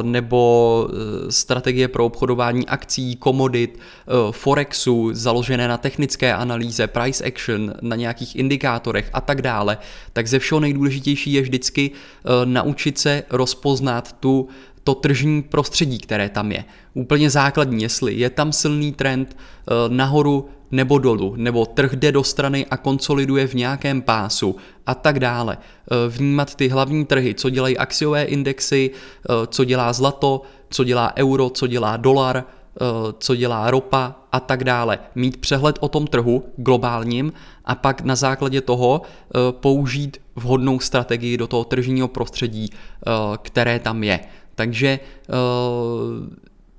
nebo 0.02 0.90
strategie 1.30 1.88
pro 1.88 2.06
obchodování 2.06 2.68
akcí, 2.68 3.16
komodit, 3.16 3.80
forexu, 4.32 5.10
založené 5.14 5.68
na 5.68 5.78
technické 5.78 6.34
analýze, 6.34 6.88
price 6.88 7.26
action, 7.26 7.74
na 7.82 7.96
nějakých 7.96 8.36
indikátorech 8.36 9.10
a 9.14 9.22
tak 9.22 9.42
dále. 9.42 9.78
Tak 10.14 10.28
ze 10.28 10.40
všeho 10.40 10.60
nejdůležitější 10.60 11.34
je 11.34 11.42
vždycky 11.42 11.92
naučit 12.46 12.98
se 12.98 13.24
rozpoznat 13.30 14.14
tu 14.20 14.48
to 14.86 14.96
tržní 14.96 15.42
prostředí, 15.42 15.98
které 15.98 16.30
tam 16.30 16.52
je. 16.52 16.66
Úplně 16.94 17.30
základní, 17.30 17.84
jestli 17.84 18.14
je 18.14 18.30
tam 18.30 18.52
silný 18.52 18.92
trend 18.92 19.38
eh, 19.38 19.74
nahoru 19.90 20.50
nebo 20.72 21.00
dolů, 21.00 21.34
nebo 21.38 21.66
trh 21.66 21.94
jde 21.96 22.12
do 22.12 22.24
strany 22.24 22.66
a 22.66 22.78
konsoliduje 22.78 23.48
v 23.48 23.54
nějakém 23.54 24.02
pásu 24.02 24.56
a 24.86 24.96
tak 24.96 25.20
dále. 25.20 25.58
Eh, 25.58 25.96
vnímat 26.10 26.56
ty 26.56 26.68
hlavní 26.68 27.06
trhy, 27.06 27.34
co 27.34 27.50
dělají 27.50 27.78
akciové 27.78 28.24
indexy, 28.24 28.92
eh, 28.94 29.34
co 29.48 29.64
dělá 29.64 29.94
zlato, 29.94 30.42
co 30.70 30.84
dělá 30.84 31.14
euro, 31.18 31.50
co 31.50 31.68
dělá 31.68 31.98
dolar, 31.98 32.44
co 33.20 33.36
dělá 33.36 33.72
ropa 33.72 34.16
a 34.32 34.40
tak 34.40 34.64
dále. 34.64 35.00
Mít 35.16 35.38
přehled 35.38 35.78
o 35.80 35.88
tom 35.88 36.08
trhu 36.08 36.44
globálním 36.58 37.34
a 37.66 37.76
pak 37.76 38.02
na 38.02 38.16
základě 38.16 38.62
toho 38.62 39.02
použít 39.52 40.18
vhodnou 40.36 40.80
strategii 40.80 41.38
do 41.38 41.48
toho 41.48 41.64
tržního 41.64 42.08
prostředí, 42.08 42.70
které 43.42 43.80
tam 43.80 44.04
je. 44.04 44.20
Takže 44.56 45.00
uh, 45.30 46.36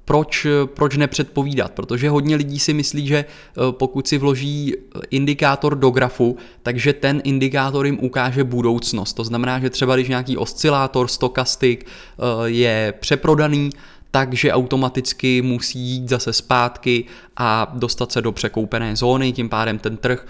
proč, 0.06 0.46
proč 0.64 0.96
nepředpovídat? 0.96 1.72
Protože 1.72 2.08
hodně 2.08 2.36
lidí 2.36 2.58
si 2.58 2.74
myslí, 2.74 3.06
že 3.06 3.16
eh, 3.16 3.60
pokud 3.70 4.08
si 4.08 4.18
vloží 4.18 4.74
indikátor 5.10 5.74
do 5.74 5.90
grafu, 5.90 6.36
takže 6.62 6.92
ten 6.92 7.20
indikátor 7.24 7.86
jim 7.86 7.98
ukáže 8.00 8.44
budoucnost. 8.44 9.12
To 9.12 9.24
znamená, 9.24 9.58
že 9.58 9.70
třeba 9.70 9.96
když 9.96 10.08
nějaký 10.08 10.36
oscilátor, 10.36 11.08
stokastik 11.08 11.86
eh, 11.86 12.22
je 12.44 12.94
přeprodaný, 13.00 13.70
takže 14.10 14.52
automaticky 14.52 15.42
musí 15.42 15.78
jít 15.78 16.08
zase 16.08 16.32
zpátky 16.32 17.04
a 17.36 17.72
dostat 17.74 18.12
se 18.12 18.22
do 18.22 18.32
překoupené 18.32 18.96
zóny, 18.96 19.32
tím 19.32 19.48
pádem 19.48 19.78
ten 19.78 19.96
trh 19.96 20.26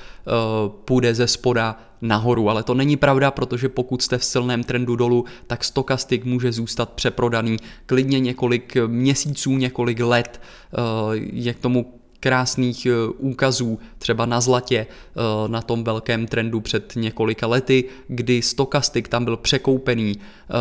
půjde 0.84 1.14
ze 1.14 1.26
spoda 1.26 1.78
nahoru, 2.00 2.50
ale 2.50 2.62
to 2.62 2.74
není 2.74 2.96
pravda, 2.96 3.30
protože 3.30 3.68
pokud 3.68 4.02
jste 4.02 4.18
v 4.18 4.24
silném 4.24 4.64
trendu 4.64 4.96
dolů, 4.96 5.24
tak 5.46 5.64
stokastik 5.64 6.24
může 6.24 6.52
zůstat 6.52 6.92
přeprodaný 6.92 7.56
klidně 7.86 8.20
několik 8.20 8.76
měsíců, 8.86 9.56
několik 9.56 10.00
let, 10.00 10.40
uh, 10.78 11.14
je 11.32 11.54
k 11.54 11.58
tomu 11.58 11.95
krásných 12.20 12.86
eh, 12.86 12.92
úkazů, 13.18 13.78
třeba 13.98 14.26
na 14.26 14.40
zlatě, 14.40 14.86
eh, 14.86 15.48
na 15.48 15.62
tom 15.62 15.84
velkém 15.84 16.26
trendu 16.26 16.60
před 16.60 16.92
několika 16.96 17.46
lety, 17.46 17.84
kdy 18.08 18.42
stokastik 18.42 19.08
tam 19.08 19.24
byl 19.24 19.36
překoupený 19.36 20.12
eh, 20.18 20.54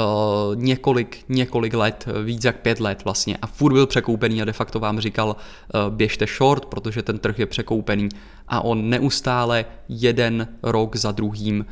několik, 0.55 1.17
několik 1.29 1.73
let, 1.73 2.05
víc 2.23 2.43
jak 2.43 2.61
pět 2.61 2.79
let 2.79 3.03
vlastně 3.03 3.37
a 3.41 3.47
furt 3.47 3.73
byl 3.73 3.87
překoupený 3.87 4.41
a 4.41 4.45
de 4.45 4.53
facto 4.53 4.79
vám 4.79 4.99
říkal 4.99 5.35
běžte 5.89 6.25
short, 6.37 6.65
protože 6.65 7.03
ten 7.03 7.19
trh 7.19 7.39
je 7.39 7.45
překoupený 7.45 8.09
a 8.47 8.61
on 8.61 8.89
neustále 8.89 9.65
jeden 9.89 10.47
rok 10.63 10.95
za 10.95 11.11
druhým 11.11 11.65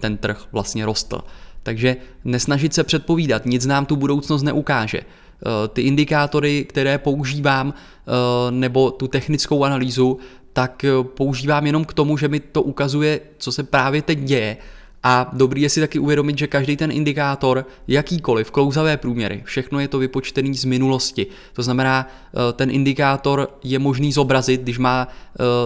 ten 0.00 0.16
trh 0.16 0.46
vlastně 0.52 0.86
rostl. 0.86 1.20
Takže 1.62 1.96
nesnažit 2.24 2.74
se 2.74 2.84
předpovídat, 2.84 3.46
nic 3.46 3.66
nám 3.66 3.86
tu 3.86 3.96
budoucnost 3.96 4.42
neukáže. 4.42 5.00
Eh, 5.42 5.68
ty 5.68 5.82
indikátory, 5.82 6.64
které 6.64 6.98
používám, 6.98 7.74
eh, 7.74 8.10
nebo 8.50 8.90
tu 8.90 9.08
technickou 9.08 9.64
analýzu, 9.64 10.18
tak 10.52 10.84
eh, 10.84 10.90
používám 11.16 11.66
jenom 11.66 11.84
k 11.84 11.94
tomu, 11.94 12.16
že 12.16 12.28
mi 12.28 12.40
to 12.40 12.62
ukazuje, 12.62 13.20
co 13.38 13.52
se 13.52 13.62
právě 13.62 14.02
teď 14.02 14.18
děje. 14.18 14.56
A 15.02 15.30
dobrý 15.32 15.62
je 15.62 15.68
si 15.68 15.80
taky 15.80 15.98
uvědomit, 15.98 16.38
že 16.38 16.46
každý 16.46 16.76
ten 16.76 16.90
indikátor, 16.90 17.66
jakýkoliv, 17.88 18.50
klouzavé 18.50 18.96
průměry, 18.96 19.42
všechno 19.44 19.80
je 19.80 19.88
to 19.88 19.98
vypočtený 19.98 20.54
z 20.54 20.64
minulosti. 20.64 21.26
To 21.52 21.62
znamená, 21.62 22.08
ten 22.52 22.70
indikátor 22.70 23.48
je 23.64 23.78
možný 23.78 24.12
zobrazit, 24.12 24.60
když 24.60 24.78
má 24.78 25.08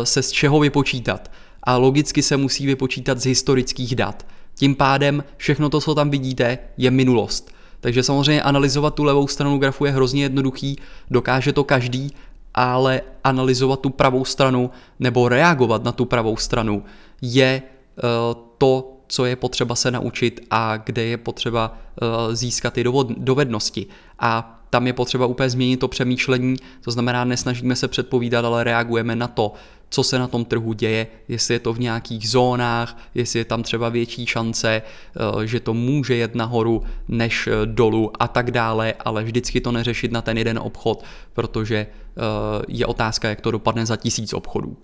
se 0.05 0.23
z 0.23 0.31
čeho 0.31 0.61
vypočítat. 0.61 1.31
A 1.63 1.77
logicky 1.77 2.23
se 2.23 2.37
musí 2.37 2.67
vypočítat 2.67 3.21
z 3.21 3.27
historických 3.27 3.97
dat. 3.97 4.27
Tím 4.55 4.75
pádem 4.75 5.25
všechno 5.37 5.69
to, 5.69 5.81
co 5.81 5.95
tam 5.95 6.11
vidíte, 6.11 6.59
je 6.77 6.91
minulost. 6.91 7.56
Takže 7.81 8.03
samozřejmě 8.03 8.43
analyzovat 8.43 8.95
tu 8.95 9.05
levou 9.05 9.27
stranu 9.27 9.59
grafu 9.59 9.85
je 9.85 9.91
hrozně 9.91 10.23
jednoduchý, 10.23 10.77
dokáže 11.11 11.53
to 11.53 11.65
každý, 11.65 12.11
ale 12.55 13.01
analyzovat 13.25 13.81
tu 13.81 13.91
pravou 13.91 14.25
stranu 14.25 14.71
nebo 15.01 15.29
reagovat 15.29 15.85
na 15.85 15.93
tu 15.93 16.05
pravou 16.05 16.37
stranu 16.37 16.85
je 17.23 17.63
uh, 17.63 18.43
to, 18.59 18.93
co 19.09 19.25
je 19.25 19.37
potřeba 19.37 19.75
se 19.75 19.91
naučit 19.91 20.41
a 20.51 20.77
kde 20.77 21.05
je 21.05 21.17
potřeba 21.17 21.79
uh, 22.03 22.35
získat 22.35 22.73
ty 22.73 22.85
dovednosti. 23.17 23.87
A 24.19 24.61
tam 24.71 24.87
je 24.87 24.93
potřeba 24.93 25.27
úplně 25.27 25.51
změnit 25.51 25.77
to 25.77 25.89
přemýšlení, 25.89 26.57
to 26.81 26.91
znamená, 26.91 27.25
nesnažíme 27.25 27.77
se 27.77 27.89
předpovídat, 27.89 28.45
ale 28.45 28.65
reagujeme 28.65 29.17
na 29.17 29.29
to, 29.29 29.53
co 29.91 30.05
se 30.05 30.19
na 30.19 30.29
tom 30.29 30.45
trhu 30.45 30.73
děje, 30.73 31.07
jestli 31.29 31.55
je 31.55 31.59
to 31.59 31.73
v 31.73 31.81
nějakých 31.81 32.29
zónách, 32.29 32.99
jestli 33.15 33.39
je 33.39 33.45
tam 33.45 33.63
třeba 33.63 33.89
větší 33.89 34.27
šance, 34.27 34.83
eh, 34.83 35.47
že 35.47 35.61
to 35.61 35.75
může 35.75 36.17
jet 36.17 36.35
nahoru 36.35 36.83
než 37.09 37.47
eh, 37.47 37.67
dolů 37.67 38.11
a 38.21 38.29
tak 38.29 38.51
dále, 38.51 38.95
ale 39.05 39.25
vždycky 39.25 39.61
to 39.61 39.73
neřešit 39.73 40.13
na 40.13 40.23
ten 40.23 40.39
jeden 40.39 40.59
obchod, 40.59 41.05
protože 41.33 41.77
eh, 41.77 42.21
je 42.69 42.87
otázka, 42.87 43.29
jak 43.29 43.41
to 43.41 43.51
dopadne 43.51 43.87
za 43.87 43.97
tisíc 43.97 44.33
obchodů. 44.33 44.77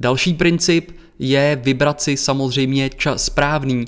Další 0.00 0.34
princip 0.34 0.90
je 1.18 1.60
vybrat 1.62 2.02
si 2.02 2.16
samozřejmě 2.16 2.90
čas, 2.90 3.24
správný 3.24 3.84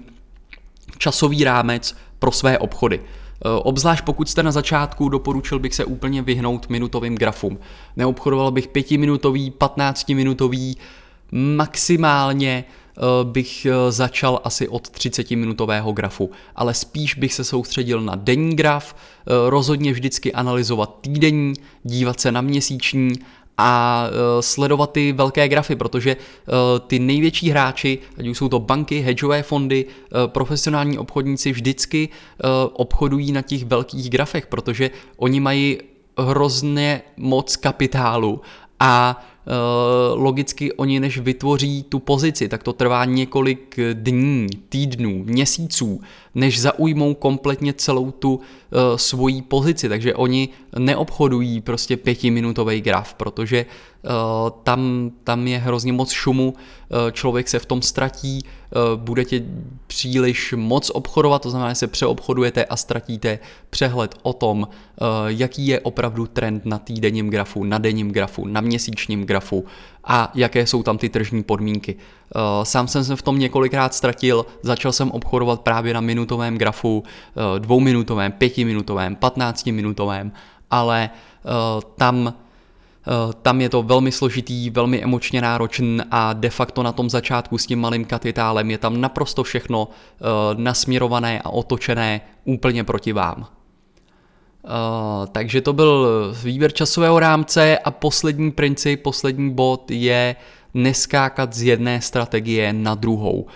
časový 0.99 1.45
rámec 1.45 1.97
pro 2.19 2.33
své 2.33 2.59
obchody. 2.59 3.01
Eh, 3.45 3.49
obzvlášť 3.49 4.05
pokud 4.05 4.29
jste 4.29 4.43
na 4.43 4.53
začátku, 4.53 5.09
doporučil 5.09 5.59
bych 5.59 5.75
se 5.75 5.85
úplně 5.85 6.23
vyhnout 6.23 6.69
minutovým 6.69 7.15
grafům. 7.15 7.59
Neobchodoval 7.97 8.51
bych 8.51 8.69
pětiminutový, 8.69 9.51
patnáctiminutový, 9.51 10.77
maximálně 11.33 12.65
eh, 12.65 13.01
bych 13.25 13.67
eh, 13.67 13.93
začal 13.93 14.41
asi 14.45 14.69
od 14.69 14.89
30 14.89 15.31
minutového 15.31 15.93
grafu, 15.93 16.31
ale 16.57 16.75
spíš 16.75 17.15
bych 17.15 17.35
se 17.35 17.45
soustředil 17.45 18.01
na 18.01 18.15
denní 18.15 18.57
graf, 18.57 18.95
rozhodně 19.49 19.93
vždycky 19.93 20.33
analyzovat 20.33 20.99
týdenní, 21.01 21.53
dívat 21.83 22.21
se 22.21 22.33
na 22.33 22.41
měsíční 22.41 23.13
a 23.59 24.05
uh, 24.09 24.41
sledovat 24.41 24.93
ty 24.93 25.13
velké 25.13 25.49
grafy, 25.49 25.77
protože 25.77 26.17
uh, 26.17 26.55
ty 26.87 26.99
největší 26.99 27.51
hráči, 27.51 27.99
ať 28.19 28.27
už 28.27 28.39
jsou 28.39 28.49
to 28.49 28.61
banky, 28.61 29.01
hedžové 29.01 29.43
fondy, 29.43 29.85
uh, 29.85 30.27
profesionální 30.27 30.99
obchodníci, 30.99 31.53
vždycky 31.53 32.09
obchodují 32.73 33.33
na 33.33 33.43
těch 33.43 33.65
velkých 33.65 34.11
grafech, 34.11 34.47
protože 34.47 34.91
oni 35.17 35.41
mají 35.41 35.79
hrozně 36.19 37.03
moc 37.17 37.57
kapitálu 37.57 38.41
a 38.81 39.25
logicky 40.15 40.73
oni 40.73 41.01
než 41.01 41.19
vytvoří 41.19 41.83
tu 41.83 41.99
pozici, 41.99 42.49
tak 42.49 42.63
to 42.63 42.73
trvá 42.73 43.05
několik 43.05 43.79
dní, 43.93 44.47
týdnů, 44.69 45.25
měsíců, 45.25 46.01
než 46.35 46.61
zaujmou 46.61 47.15
kompletně 47.15 47.73
celou 47.73 48.11
tu 48.11 48.35
uh, 48.35 48.41
svoji 48.97 49.43
pozici, 49.43 49.89
takže 49.89 50.15
oni 50.15 50.49
neobchodují 50.79 51.61
prostě 51.61 51.97
pětiminutový 51.97 52.81
graf, 52.81 53.15
protože 53.15 53.67
uh, 53.67 54.11
tam, 54.63 55.11
tam 55.25 55.47
je 55.47 55.59
hrozně 55.59 55.93
moc 55.93 56.11
šumu, 56.11 56.55
člověk 57.13 57.49
se 57.49 57.59
v 57.59 57.67
tom 57.67 57.83
ztratí, 57.83 58.45
uh, 58.45 59.01
budete 59.01 59.43
příliš 59.87 60.55
moc 60.57 60.91
obchodovat, 60.91 61.43
to 61.43 61.51
znamená, 61.51 61.71
že 61.71 61.75
se 61.75 61.87
přeobchodujete 61.87 62.65
a 62.65 62.77
ztratíte 62.77 63.39
přehled 63.71 64.15
o 64.23 64.33
tom, 64.33 64.69
jaký 65.27 65.67
je 65.67 65.81
opravdu 65.81 66.27
trend 66.27 66.67
na 66.67 66.79
týdenním 66.79 67.31
grafu, 67.31 67.65
na 67.65 67.79
denním 67.79 68.13
grafu, 68.13 68.47
na 68.47 68.61
měsíčním 68.61 69.25
grafu, 69.25 69.36
grafu 69.37 69.65
a 70.05 70.31
jaké 70.35 70.67
jsou 70.67 70.83
tam 70.83 70.99
ty 70.99 71.09
tržní 71.09 71.43
podmínky. 71.43 71.97
Sám 72.63 72.89
jsem 72.89 73.05
se 73.05 73.17
v 73.17 73.23
tom 73.23 73.39
několikrát 73.39 73.95
ztratil, 73.95 74.47
začal 74.63 74.93
jsem 74.93 75.11
obchodovat 75.11 75.61
právě 75.61 75.95
na 75.95 76.01
minutovém 76.01 76.59
grafu, 76.59 77.05
dvouminutovém, 77.59 78.33
pětiminutovém, 78.33 79.17
patnáctiminutovém, 79.17 80.33
ale 80.71 81.11
tam 81.97 82.35
Eh, 83.07 83.33
tam 83.43 83.61
je 83.61 83.69
to 83.69 83.83
velmi 83.83 84.13
složitý, 84.13 84.71
velmi 84.71 85.03
emočně 85.03 85.41
náročný 85.41 85.99
a 86.11 86.33
de 86.33 86.51
facto 86.51 86.83
na 86.83 86.93
tom 86.93 87.11
začátku 87.11 87.59
s 87.59 87.67
tím 87.67 87.81
malým 87.81 88.05
kapitálem 88.05 88.71
je 88.71 88.79
tam 88.79 89.01
naprosto 89.01 89.43
všechno 89.43 89.89
eh, 89.89 90.25
nasměrované 90.55 91.41
a 91.41 91.51
otočené 91.51 92.21
úplně 92.45 92.85
proti 92.85 93.13
vám. 93.13 93.47
Uh, 94.67 95.27
takže 95.27 95.61
to 95.61 95.73
byl 95.73 96.09
výběr 96.43 96.73
časového 96.73 97.19
rámce 97.19 97.79
a 97.79 97.91
poslední 97.91 98.51
princip, 98.53 99.03
poslední 99.03 99.51
bod 99.51 99.91
je 99.91 100.37
neskákat 100.75 101.53
z 101.53 101.63
jedné 101.63 102.01
strategie 102.01 102.73
na 102.73 102.95
druhou. 102.95 103.47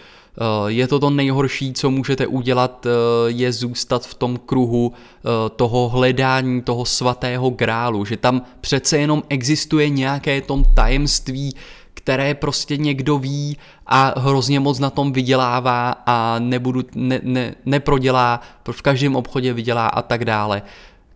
Eh, 0.41 0.73
je 0.73 0.89
to 0.89 0.99
to 0.99 1.11
nejhorší, 1.11 1.73
co 1.73 1.91
můžete 1.91 2.27
udělat, 2.27 2.87
eh, 2.87 2.91
je 3.27 3.53
zůstat 3.53 4.07
v 4.07 4.15
tom 4.15 4.37
kruhu 4.37 4.93
eh, 4.93 5.51
toho 5.57 5.89
hledání 5.89 6.63
toho 6.63 6.85
svatého 6.85 7.51
grálu, 7.51 8.05
že 8.05 8.17
tam 8.17 8.43
přece 8.61 8.99
jenom 8.99 9.23
existuje 9.29 9.89
nějaké 9.89 10.41
tom 10.41 10.65
tajemství, 10.75 11.55
které 11.95 12.35
prostě 12.35 12.77
někdo 12.77 13.19
ví 13.19 13.57
a 13.87 14.21
hrozně 14.21 14.61
moc 14.61 14.79
na 14.79 14.91
tom 14.91 15.13
vydělává 15.13 15.95
a 16.07 16.39
nebudu, 16.39 16.83
ne, 16.95 17.21
ne, 17.23 17.55
neprodělá, 17.67 18.41
v 18.71 18.83
každém 18.83 19.17
obchodě 19.17 19.53
vydělá 19.53 19.87
a 19.87 20.03
tak 20.03 20.25
dále. 20.25 20.63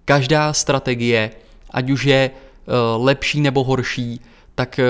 Každá 0.05 0.53
strategie, 0.53 1.31
ať 1.71 1.91
už 1.91 2.05
je 2.05 2.31
lepší 2.97 3.41
nebo 3.41 3.65
horší, 3.65 4.21
tak 4.55 4.79
eh, 4.79 4.85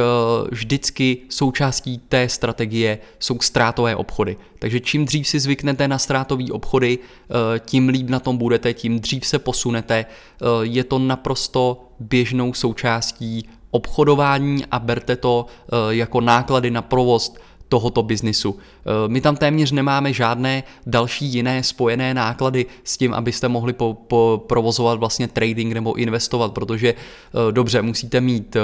vždycky 0.50 1.18
součástí 1.28 1.98
té 1.98 2.28
strategie 2.28 2.98
jsou 3.18 3.38
ztrátové 3.40 3.96
obchody. 3.96 4.36
Takže 4.58 4.80
čím 4.80 5.04
dřív 5.04 5.28
si 5.28 5.40
zvyknete 5.40 5.88
na 5.88 5.98
ztrátové 5.98 6.44
obchody, 6.52 6.98
eh, 6.98 7.58
tím 7.58 7.88
líp 7.88 8.08
na 8.08 8.20
tom 8.20 8.36
budete, 8.36 8.74
tím 8.74 9.00
dřív 9.00 9.26
se 9.26 9.38
posunete. 9.38 10.04
Eh, 10.04 10.46
je 10.62 10.84
to 10.84 10.98
naprosto 10.98 11.84
běžnou 12.00 12.54
součástí 12.54 13.48
obchodování 13.70 14.64
a 14.70 14.78
berte 14.78 15.16
to 15.16 15.46
jako 15.90 16.20
náklady 16.20 16.70
na 16.70 16.82
provoz 16.82 17.34
tohoto 17.68 18.02
biznisu. 18.02 18.56
Eh, 18.58 19.08
my 19.08 19.20
tam 19.20 19.36
téměř 19.36 19.72
nemáme 19.72 20.12
žádné 20.12 20.62
další 20.86 21.26
jiné 21.26 21.62
spojené 21.62 22.14
náklady 22.14 22.66
s 22.84 22.96
tím, 22.96 23.14
abyste 23.14 23.48
mohli 23.48 23.72
po, 23.72 23.94
po 23.94 24.44
provozovat 24.46 24.98
vlastně 24.98 25.28
trading 25.28 25.72
nebo 25.72 25.94
investovat, 25.94 26.52
protože 26.52 26.88
eh, 26.94 27.52
dobře, 27.52 27.82
musíte 27.82 28.20
mít 28.20 28.56
eh, 28.56 28.60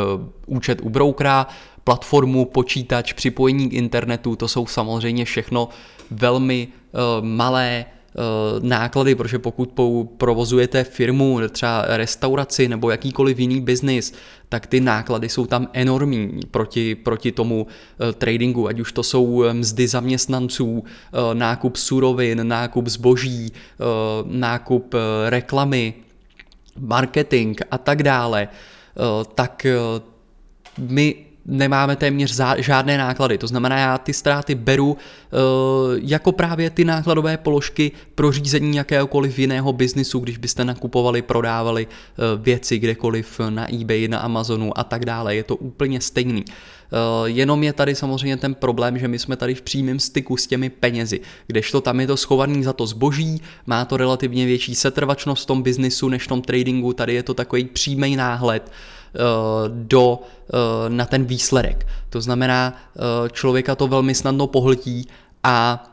účet 0.46 0.80
u 0.82 0.88
broukera, 0.88 1.46
platformu, 1.84 2.44
počítač, 2.44 3.12
připojení 3.12 3.68
k 3.68 3.72
internetu, 3.72 4.36
to 4.36 4.48
jsou 4.48 4.66
samozřejmě 4.66 5.24
všechno 5.24 5.68
velmi 6.10 6.68
malé 7.20 7.84
náklady, 8.62 9.14
protože 9.14 9.38
pokud 9.38 9.72
provozujete 10.16 10.84
firmu, 10.84 11.40
třeba 11.50 11.84
restauraci 11.88 12.68
nebo 12.68 12.90
jakýkoliv 12.90 13.38
jiný 13.38 13.60
biznis, 13.60 14.12
tak 14.48 14.66
ty 14.66 14.80
náklady 14.80 15.28
jsou 15.28 15.46
tam 15.46 15.68
enormní 15.72 16.40
proti, 16.50 16.94
proti 16.94 17.32
tomu 17.32 17.66
eh, 17.66 18.12
tradingu, 18.12 18.68
ať 18.68 18.80
už 18.80 18.92
to 18.92 19.02
jsou 19.02 19.42
eh, 19.42 19.54
mzdy 19.54 19.88
zaměstnanců, 19.88 20.84
nákup 21.32 21.76
surovin, 21.76 22.48
nákup 22.48 22.88
zboží, 22.88 23.52
nákup 24.24 24.94
reklamy, 25.28 25.94
marketing 26.78 27.60
a 27.70 27.78
tak 27.78 28.02
dále, 28.02 28.48
tak 29.34 29.66
my 30.78 31.29
nemáme 31.46 31.96
téměř 31.96 32.40
žádné 32.58 32.98
náklady. 32.98 33.38
To 33.38 33.46
znamená, 33.46 33.78
já 33.78 33.98
ty 33.98 34.12
ztráty 34.12 34.54
beru 34.54 34.90
uh, 34.90 34.98
jako 36.02 36.32
právě 36.32 36.70
ty 36.70 36.84
nákladové 36.84 37.36
položky 37.36 37.92
pro 38.14 38.32
řízení 38.32 38.76
jakéhokoliv 38.76 39.38
jiného 39.38 39.72
biznisu, 39.72 40.18
když 40.18 40.38
byste 40.38 40.64
nakupovali, 40.64 41.22
prodávali 41.22 41.86
uh, 41.86 42.42
věci 42.42 42.78
kdekoliv 42.78 43.40
na 43.48 43.74
eBay, 43.74 44.08
na 44.08 44.18
Amazonu 44.18 44.78
a 44.78 44.84
tak 44.84 45.04
dále. 45.04 45.36
Je 45.36 45.42
to 45.42 45.56
úplně 45.56 46.00
stejný. 46.00 46.44
Uh, 46.44 47.26
jenom 47.28 47.62
je 47.62 47.72
tady 47.72 47.94
samozřejmě 47.94 48.36
ten 48.36 48.54
problém, 48.54 48.98
že 48.98 49.08
my 49.08 49.18
jsme 49.18 49.36
tady 49.36 49.54
v 49.54 49.62
přímém 49.62 50.00
styku 50.00 50.36
s 50.36 50.46
těmi 50.46 50.70
penězi, 50.70 51.20
kdežto 51.46 51.80
tam 51.80 52.00
je 52.00 52.06
to 52.06 52.16
schovaný 52.16 52.64
za 52.64 52.72
to 52.72 52.86
zboží, 52.86 53.42
má 53.66 53.84
to 53.84 53.96
relativně 53.96 54.46
větší 54.46 54.74
setrvačnost 54.74 55.42
v 55.42 55.46
tom 55.46 55.62
biznisu 55.62 56.08
než 56.08 56.24
v 56.24 56.28
tom 56.28 56.42
tradingu, 56.42 56.92
tady 56.92 57.14
je 57.14 57.22
to 57.22 57.34
takový 57.34 57.64
přímý 57.64 58.16
náhled, 58.16 58.70
Eh, 58.70 58.99
do, 59.68 60.20
eh, 60.22 60.88
na 60.88 61.04
ten 61.04 61.24
výsledek. 61.24 61.86
To 62.10 62.20
znamená, 62.20 62.74
eh, 62.74 63.00
člověka 63.30 63.74
to 63.74 63.88
velmi 63.88 64.14
snadno 64.14 64.46
pohltí 64.46 65.06
a 65.42 65.86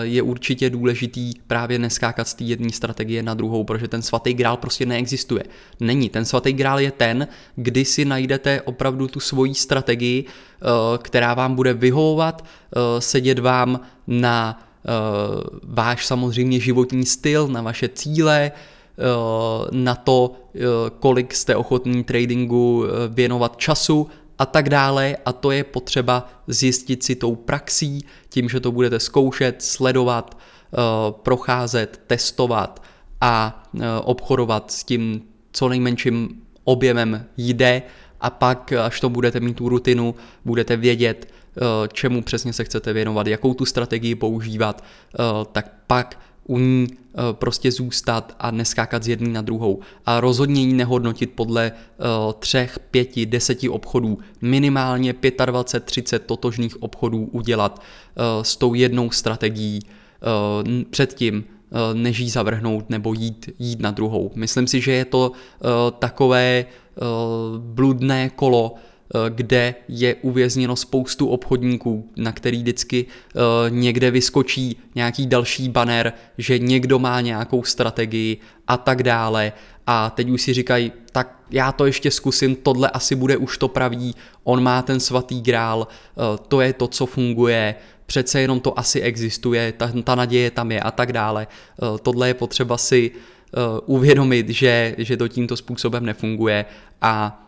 je 0.00 0.22
určitě 0.22 0.70
důležitý 0.70 1.32
právě 1.46 1.78
neskákat 1.78 2.28
z 2.28 2.34
té 2.34 2.44
jedné 2.44 2.72
strategie 2.72 3.22
na 3.22 3.34
druhou, 3.34 3.64
protože 3.64 3.88
ten 3.88 4.02
svatý 4.02 4.34
grál 4.34 4.56
prostě 4.56 4.86
neexistuje. 4.86 5.44
Není. 5.80 6.08
Ten 6.08 6.24
svatý 6.24 6.52
grál 6.52 6.80
je 6.80 6.90
ten, 6.90 7.28
kdy 7.56 7.84
si 7.84 8.04
najdete 8.04 8.62
opravdu 8.62 9.08
tu 9.08 9.20
svoji 9.20 9.54
strategii, 9.54 10.24
která 11.02 11.34
vám 11.34 11.54
bude 11.54 11.74
vyhovovat, 11.74 12.44
sedět 12.98 13.38
vám 13.38 13.80
na 14.06 14.62
váš 15.62 16.06
samozřejmě 16.06 16.60
životní 16.60 17.06
styl, 17.06 17.48
na 17.48 17.62
vaše 17.62 17.88
cíle, 17.88 18.52
Eh, 18.52 18.77
na 19.70 19.94
to, 19.94 20.32
eh, 20.54 20.60
kolik 20.98 21.34
jste 21.34 21.56
ochotní 21.56 22.04
tradingu 22.04 22.84
eh, 22.84 23.08
věnovat 23.08 23.56
času 23.56 24.06
a 24.38 24.46
tak 24.46 24.68
dále. 24.68 25.16
A 25.24 25.32
to 25.32 25.50
je 25.50 25.64
potřeba 25.64 26.30
zjistit 26.46 27.02
si 27.02 27.14
tou 27.14 27.34
praxí, 27.34 28.04
tím, 28.28 28.48
že 28.48 28.60
to 28.60 28.72
budete 28.72 29.00
zkoušet, 29.00 29.62
sledovat, 29.62 30.38
procházet, 31.10 32.00
testovat 32.06 32.82
a 33.20 33.64
obchodovat 34.04 34.70
s 34.70 34.84
tím 34.84 35.22
co 35.52 35.68
nejmenším 35.68 36.42
objemem 36.64 37.24
jde. 37.36 37.82
A 38.20 38.30
pak, 38.30 38.72
až 38.72 39.00
to 39.00 39.08
budete 39.08 39.40
mít 39.40 39.56
tu 39.56 39.68
rutinu, 39.68 40.14
budete 40.44 40.76
vědět, 40.76 41.32
čemu 41.92 42.22
přesně 42.22 42.52
se 42.52 42.64
chcete 42.64 42.92
věnovat, 42.92 43.26
jakou 43.26 43.54
tu 43.54 43.64
strategii 43.64 44.14
používat, 44.14 44.84
tak 45.52 45.72
pak 45.86 46.18
u 46.48 46.58
ní 46.58 46.86
eh, 46.90 47.16
prostě 47.32 47.72
zůstat 47.72 48.36
a 48.38 48.50
neskákat 48.50 49.02
z 49.02 49.08
jedné 49.08 49.28
na 49.28 49.42
druhou. 49.42 49.80
A 50.06 50.20
rozhodně 50.20 50.62
ji 50.62 50.72
nehodnotit 50.72 51.32
podle 51.34 51.72
uh, 51.72 52.32
třech, 52.38 52.78
pěti, 52.90 53.26
deseti 53.26 53.68
obchodů. 53.68 54.18
Minimálně 54.42 55.14
25, 55.46 55.84
30 55.84 56.26
totožných 56.26 56.82
obchodů 56.82 57.28
udělat 57.32 57.78
uh, 57.78 58.42
s 58.42 58.56
tou 58.56 58.74
jednou 58.74 59.10
strategií 59.10 59.80
předtím, 60.90 61.44
než 61.92 62.18
jí 62.18 62.30
zavrhnout 62.30 62.90
nebo 62.90 63.12
jít, 63.12 63.50
jít 63.58 63.80
na 63.80 63.90
druhou. 63.90 64.30
Myslím 64.34 64.66
si, 64.66 64.80
že 64.80 64.92
je 64.92 65.04
to 65.04 65.32
takové 65.98 66.64
bludné 67.58 68.30
kolo, 68.30 68.74
Eh, 68.74 68.97
kde 69.28 69.74
je 69.88 70.14
uvězněno 70.14 70.76
spoustu 70.76 71.28
obchodníků, 71.28 72.10
na 72.16 72.32
který 72.32 72.58
vždycky 72.58 73.06
uh, 73.06 73.42
někde 73.68 74.10
vyskočí 74.10 74.76
nějaký 74.94 75.26
další 75.26 75.68
banner, 75.68 76.12
že 76.38 76.58
někdo 76.58 76.98
má 76.98 77.20
nějakou 77.20 77.62
strategii 77.62 78.36
a 78.66 78.76
tak 78.76 79.02
dále. 79.02 79.52
A 79.86 80.10
teď 80.10 80.30
už 80.30 80.42
si 80.42 80.52
říkají, 80.52 80.92
tak 81.12 81.38
já 81.50 81.72
to 81.72 81.86
ještě 81.86 82.10
zkusím, 82.10 82.56
tohle 82.56 82.90
asi 82.90 83.14
bude 83.14 83.36
už 83.36 83.58
to 83.58 83.68
pravý, 83.68 84.14
on 84.44 84.62
má 84.62 84.82
ten 84.82 85.00
svatý 85.00 85.40
grál, 85.40 85.78
uh, 85.78 86.24
to 86.48 86.60
je 86.60 86.72
to, 86.72 86.88
co 86.88 87.06
funguje, 87.06 87.74
přece 88.06 88.40
jenom 88.40 88.60
to 88.60 88.78
asi 88.78 89.00
existuje, 89.00 89.72
ta, 89.72 89.92
ta 90.04 90.14
naděje 90.14 90.50
tam 90.50 90.72
je 90.72 90.80
a 90.80 90.90
tak 90.90 91.12
dále. 91.12 91.46
Tohle 92.02 92.28
je 92.28 92.34
potřeba 92.34 92.78
si 92.78 93.10
uvědomit, 93.86 94.48
že, 94.48 94.94
že 94.98 95.16
to 95.16 95.28
tímto 95.28 95.56
způsobem 95.56 96.06
nefunguje 96.06 96.64
a 97.02 97.44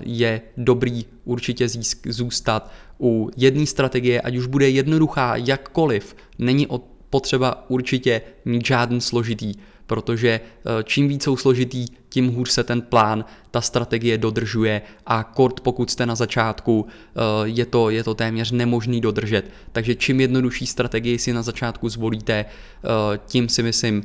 je 0.00 0.40
dobrý 0.56 1.04
určitě 1.24 1.68
zůstat 2.08 2.70
u 3.00 3.30
jedné 3.36 3.66
strategie, 3.66 4.20
ať 4.20 4.36
už 4.36 4.46
bude 4.46 4.68
jednoduchá 4.68 5.36
jakkoliv, 5.36 6.16
není 6.38 6.66
potřeba 7.10 7.70
určitě 7.70 8.22
mít 8.44 8.66
žádný 8.66 9.00
složitý, 9.00 9.54
protože 9.86 10.28
eh, 10.30 10.84
čím 10.84 11.08
víc 11.08 11.22
jsou 11.22 11.36
složitý, 11.36 11.86
tím 12.08 12.28
hůř 12.28 12.50
se 12.50 12.64
ten 12.64 12.82
plán, 12.82 13.24
ta 13.50 13.60
strategie 13.60 14.18
dodržuje 14.18 14.82
a 15.06 15.24
kort 15.24 15.60
pokud 15.60 15.90
jste 15.90 16.06
na 16.06 16.14
začátku, 16.14 16.86
eh, 16.86 17.20
je 17.44 17.66
to, 17.66 17.90
je 17.90 18.04
to 18.04 18.14
téměř 18.14 18.50
nemožný 18.50 19.00
dodržet. 19.00 19.50
Takže 19.72 19.94
čím 19.94 20.20
jednodušší 20.20 20.66
strategii 20.66 21.18
si 21.18 21.32
na 21.32 21.42
začátku 21.42 21.88
zvolíte, 21.88 22.44
tím 23.26 23.48
si 23.48 23.62
myslím, 23.62 24.02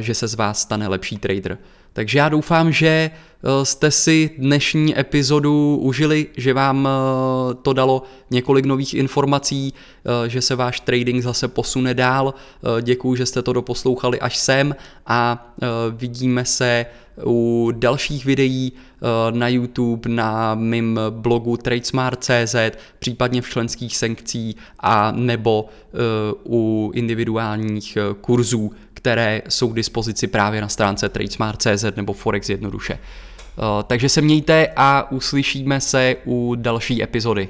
že 0.00 0.14
se 0.14 0.28
z 0.28 0.34
vás 0.34 0.60
stane 0.60 0.88
lepší 0.88 1.16
trader. 1.16 1.58
Takže 1.94 2.18
já 2.18 2.28
doufám, 2.28 2.72
že 2.72 3.10
eh, 3.10 3.64
jste 3.64 3.90
si 3.90 4.30
dnešní 4.38 4.98
epizodu 4.98 5.76
užili, 5.82 6.26
že 6.36 6.54
vám 6.54 6.88
eh, 6.88 7.54
to 7.62 7.72
dalo 7.72 8.02
několik 8.30 8.64
nových 8.66 8.94
informací, 8.94 9.74
eh, 9.74 10.28
že 10.28 10.42
se 10.42 10.54
váš 10.54 10.80
trading 10.80 11.22
zase 11.22 11.48
posune 11.48 11.94
dál. 11.94 12.34
Děkuji, 12.82 13.14
že 13.14 13.26
jste 13.26 13.42
to 13.42 13.52
doposlouchali 13.52 14.20
až 14.20 14.36
sem 14.36 14.76
a 15.06 15.52
vidíme 15.90 16.44
se 16.44 16.86
u 17.26 17.70
dalších 17.74 18.24
videí 18.24 18.72
na 19.30 19.48
YouTube, 19.48 20.10
na 20.10 20.54
mým 20.54 21.00
blogu 21.10 21.56
tradesmart.cz, 21.56 22.54
případně 22.98 23.42
v 23.42 23.48
členských 23.48 23.96
sankcí 23.96 24.56
a 24.80 25.12
nebo 25.12 25.68
u 26.46 26.90
individuálních 26.94 27.98
kurzů, 28.20 28.72
které 29.04 29.42
jsou 29.48 29.68
k 29.68 29.76
dispozici 29.76 30.26
právě 30.26 30.60
na 30.60 30.68
stránce 30.68 31.08
tradesmart.cz 31.08 31.84
nebo 31.96 32.12
Forex 32.12 32.48
jednoduše. 32.48 32.94
Eh, 32.94 33.82
takže 33.86 34.08
se 34.08 34.20
mějte 34.20 34.68
a 34.76 35.10
uslyšíme 35.10 35.80
se 35.80 36.16
u 36.24 36.54
další 36.54 37.02
epizody. 37.02 37.48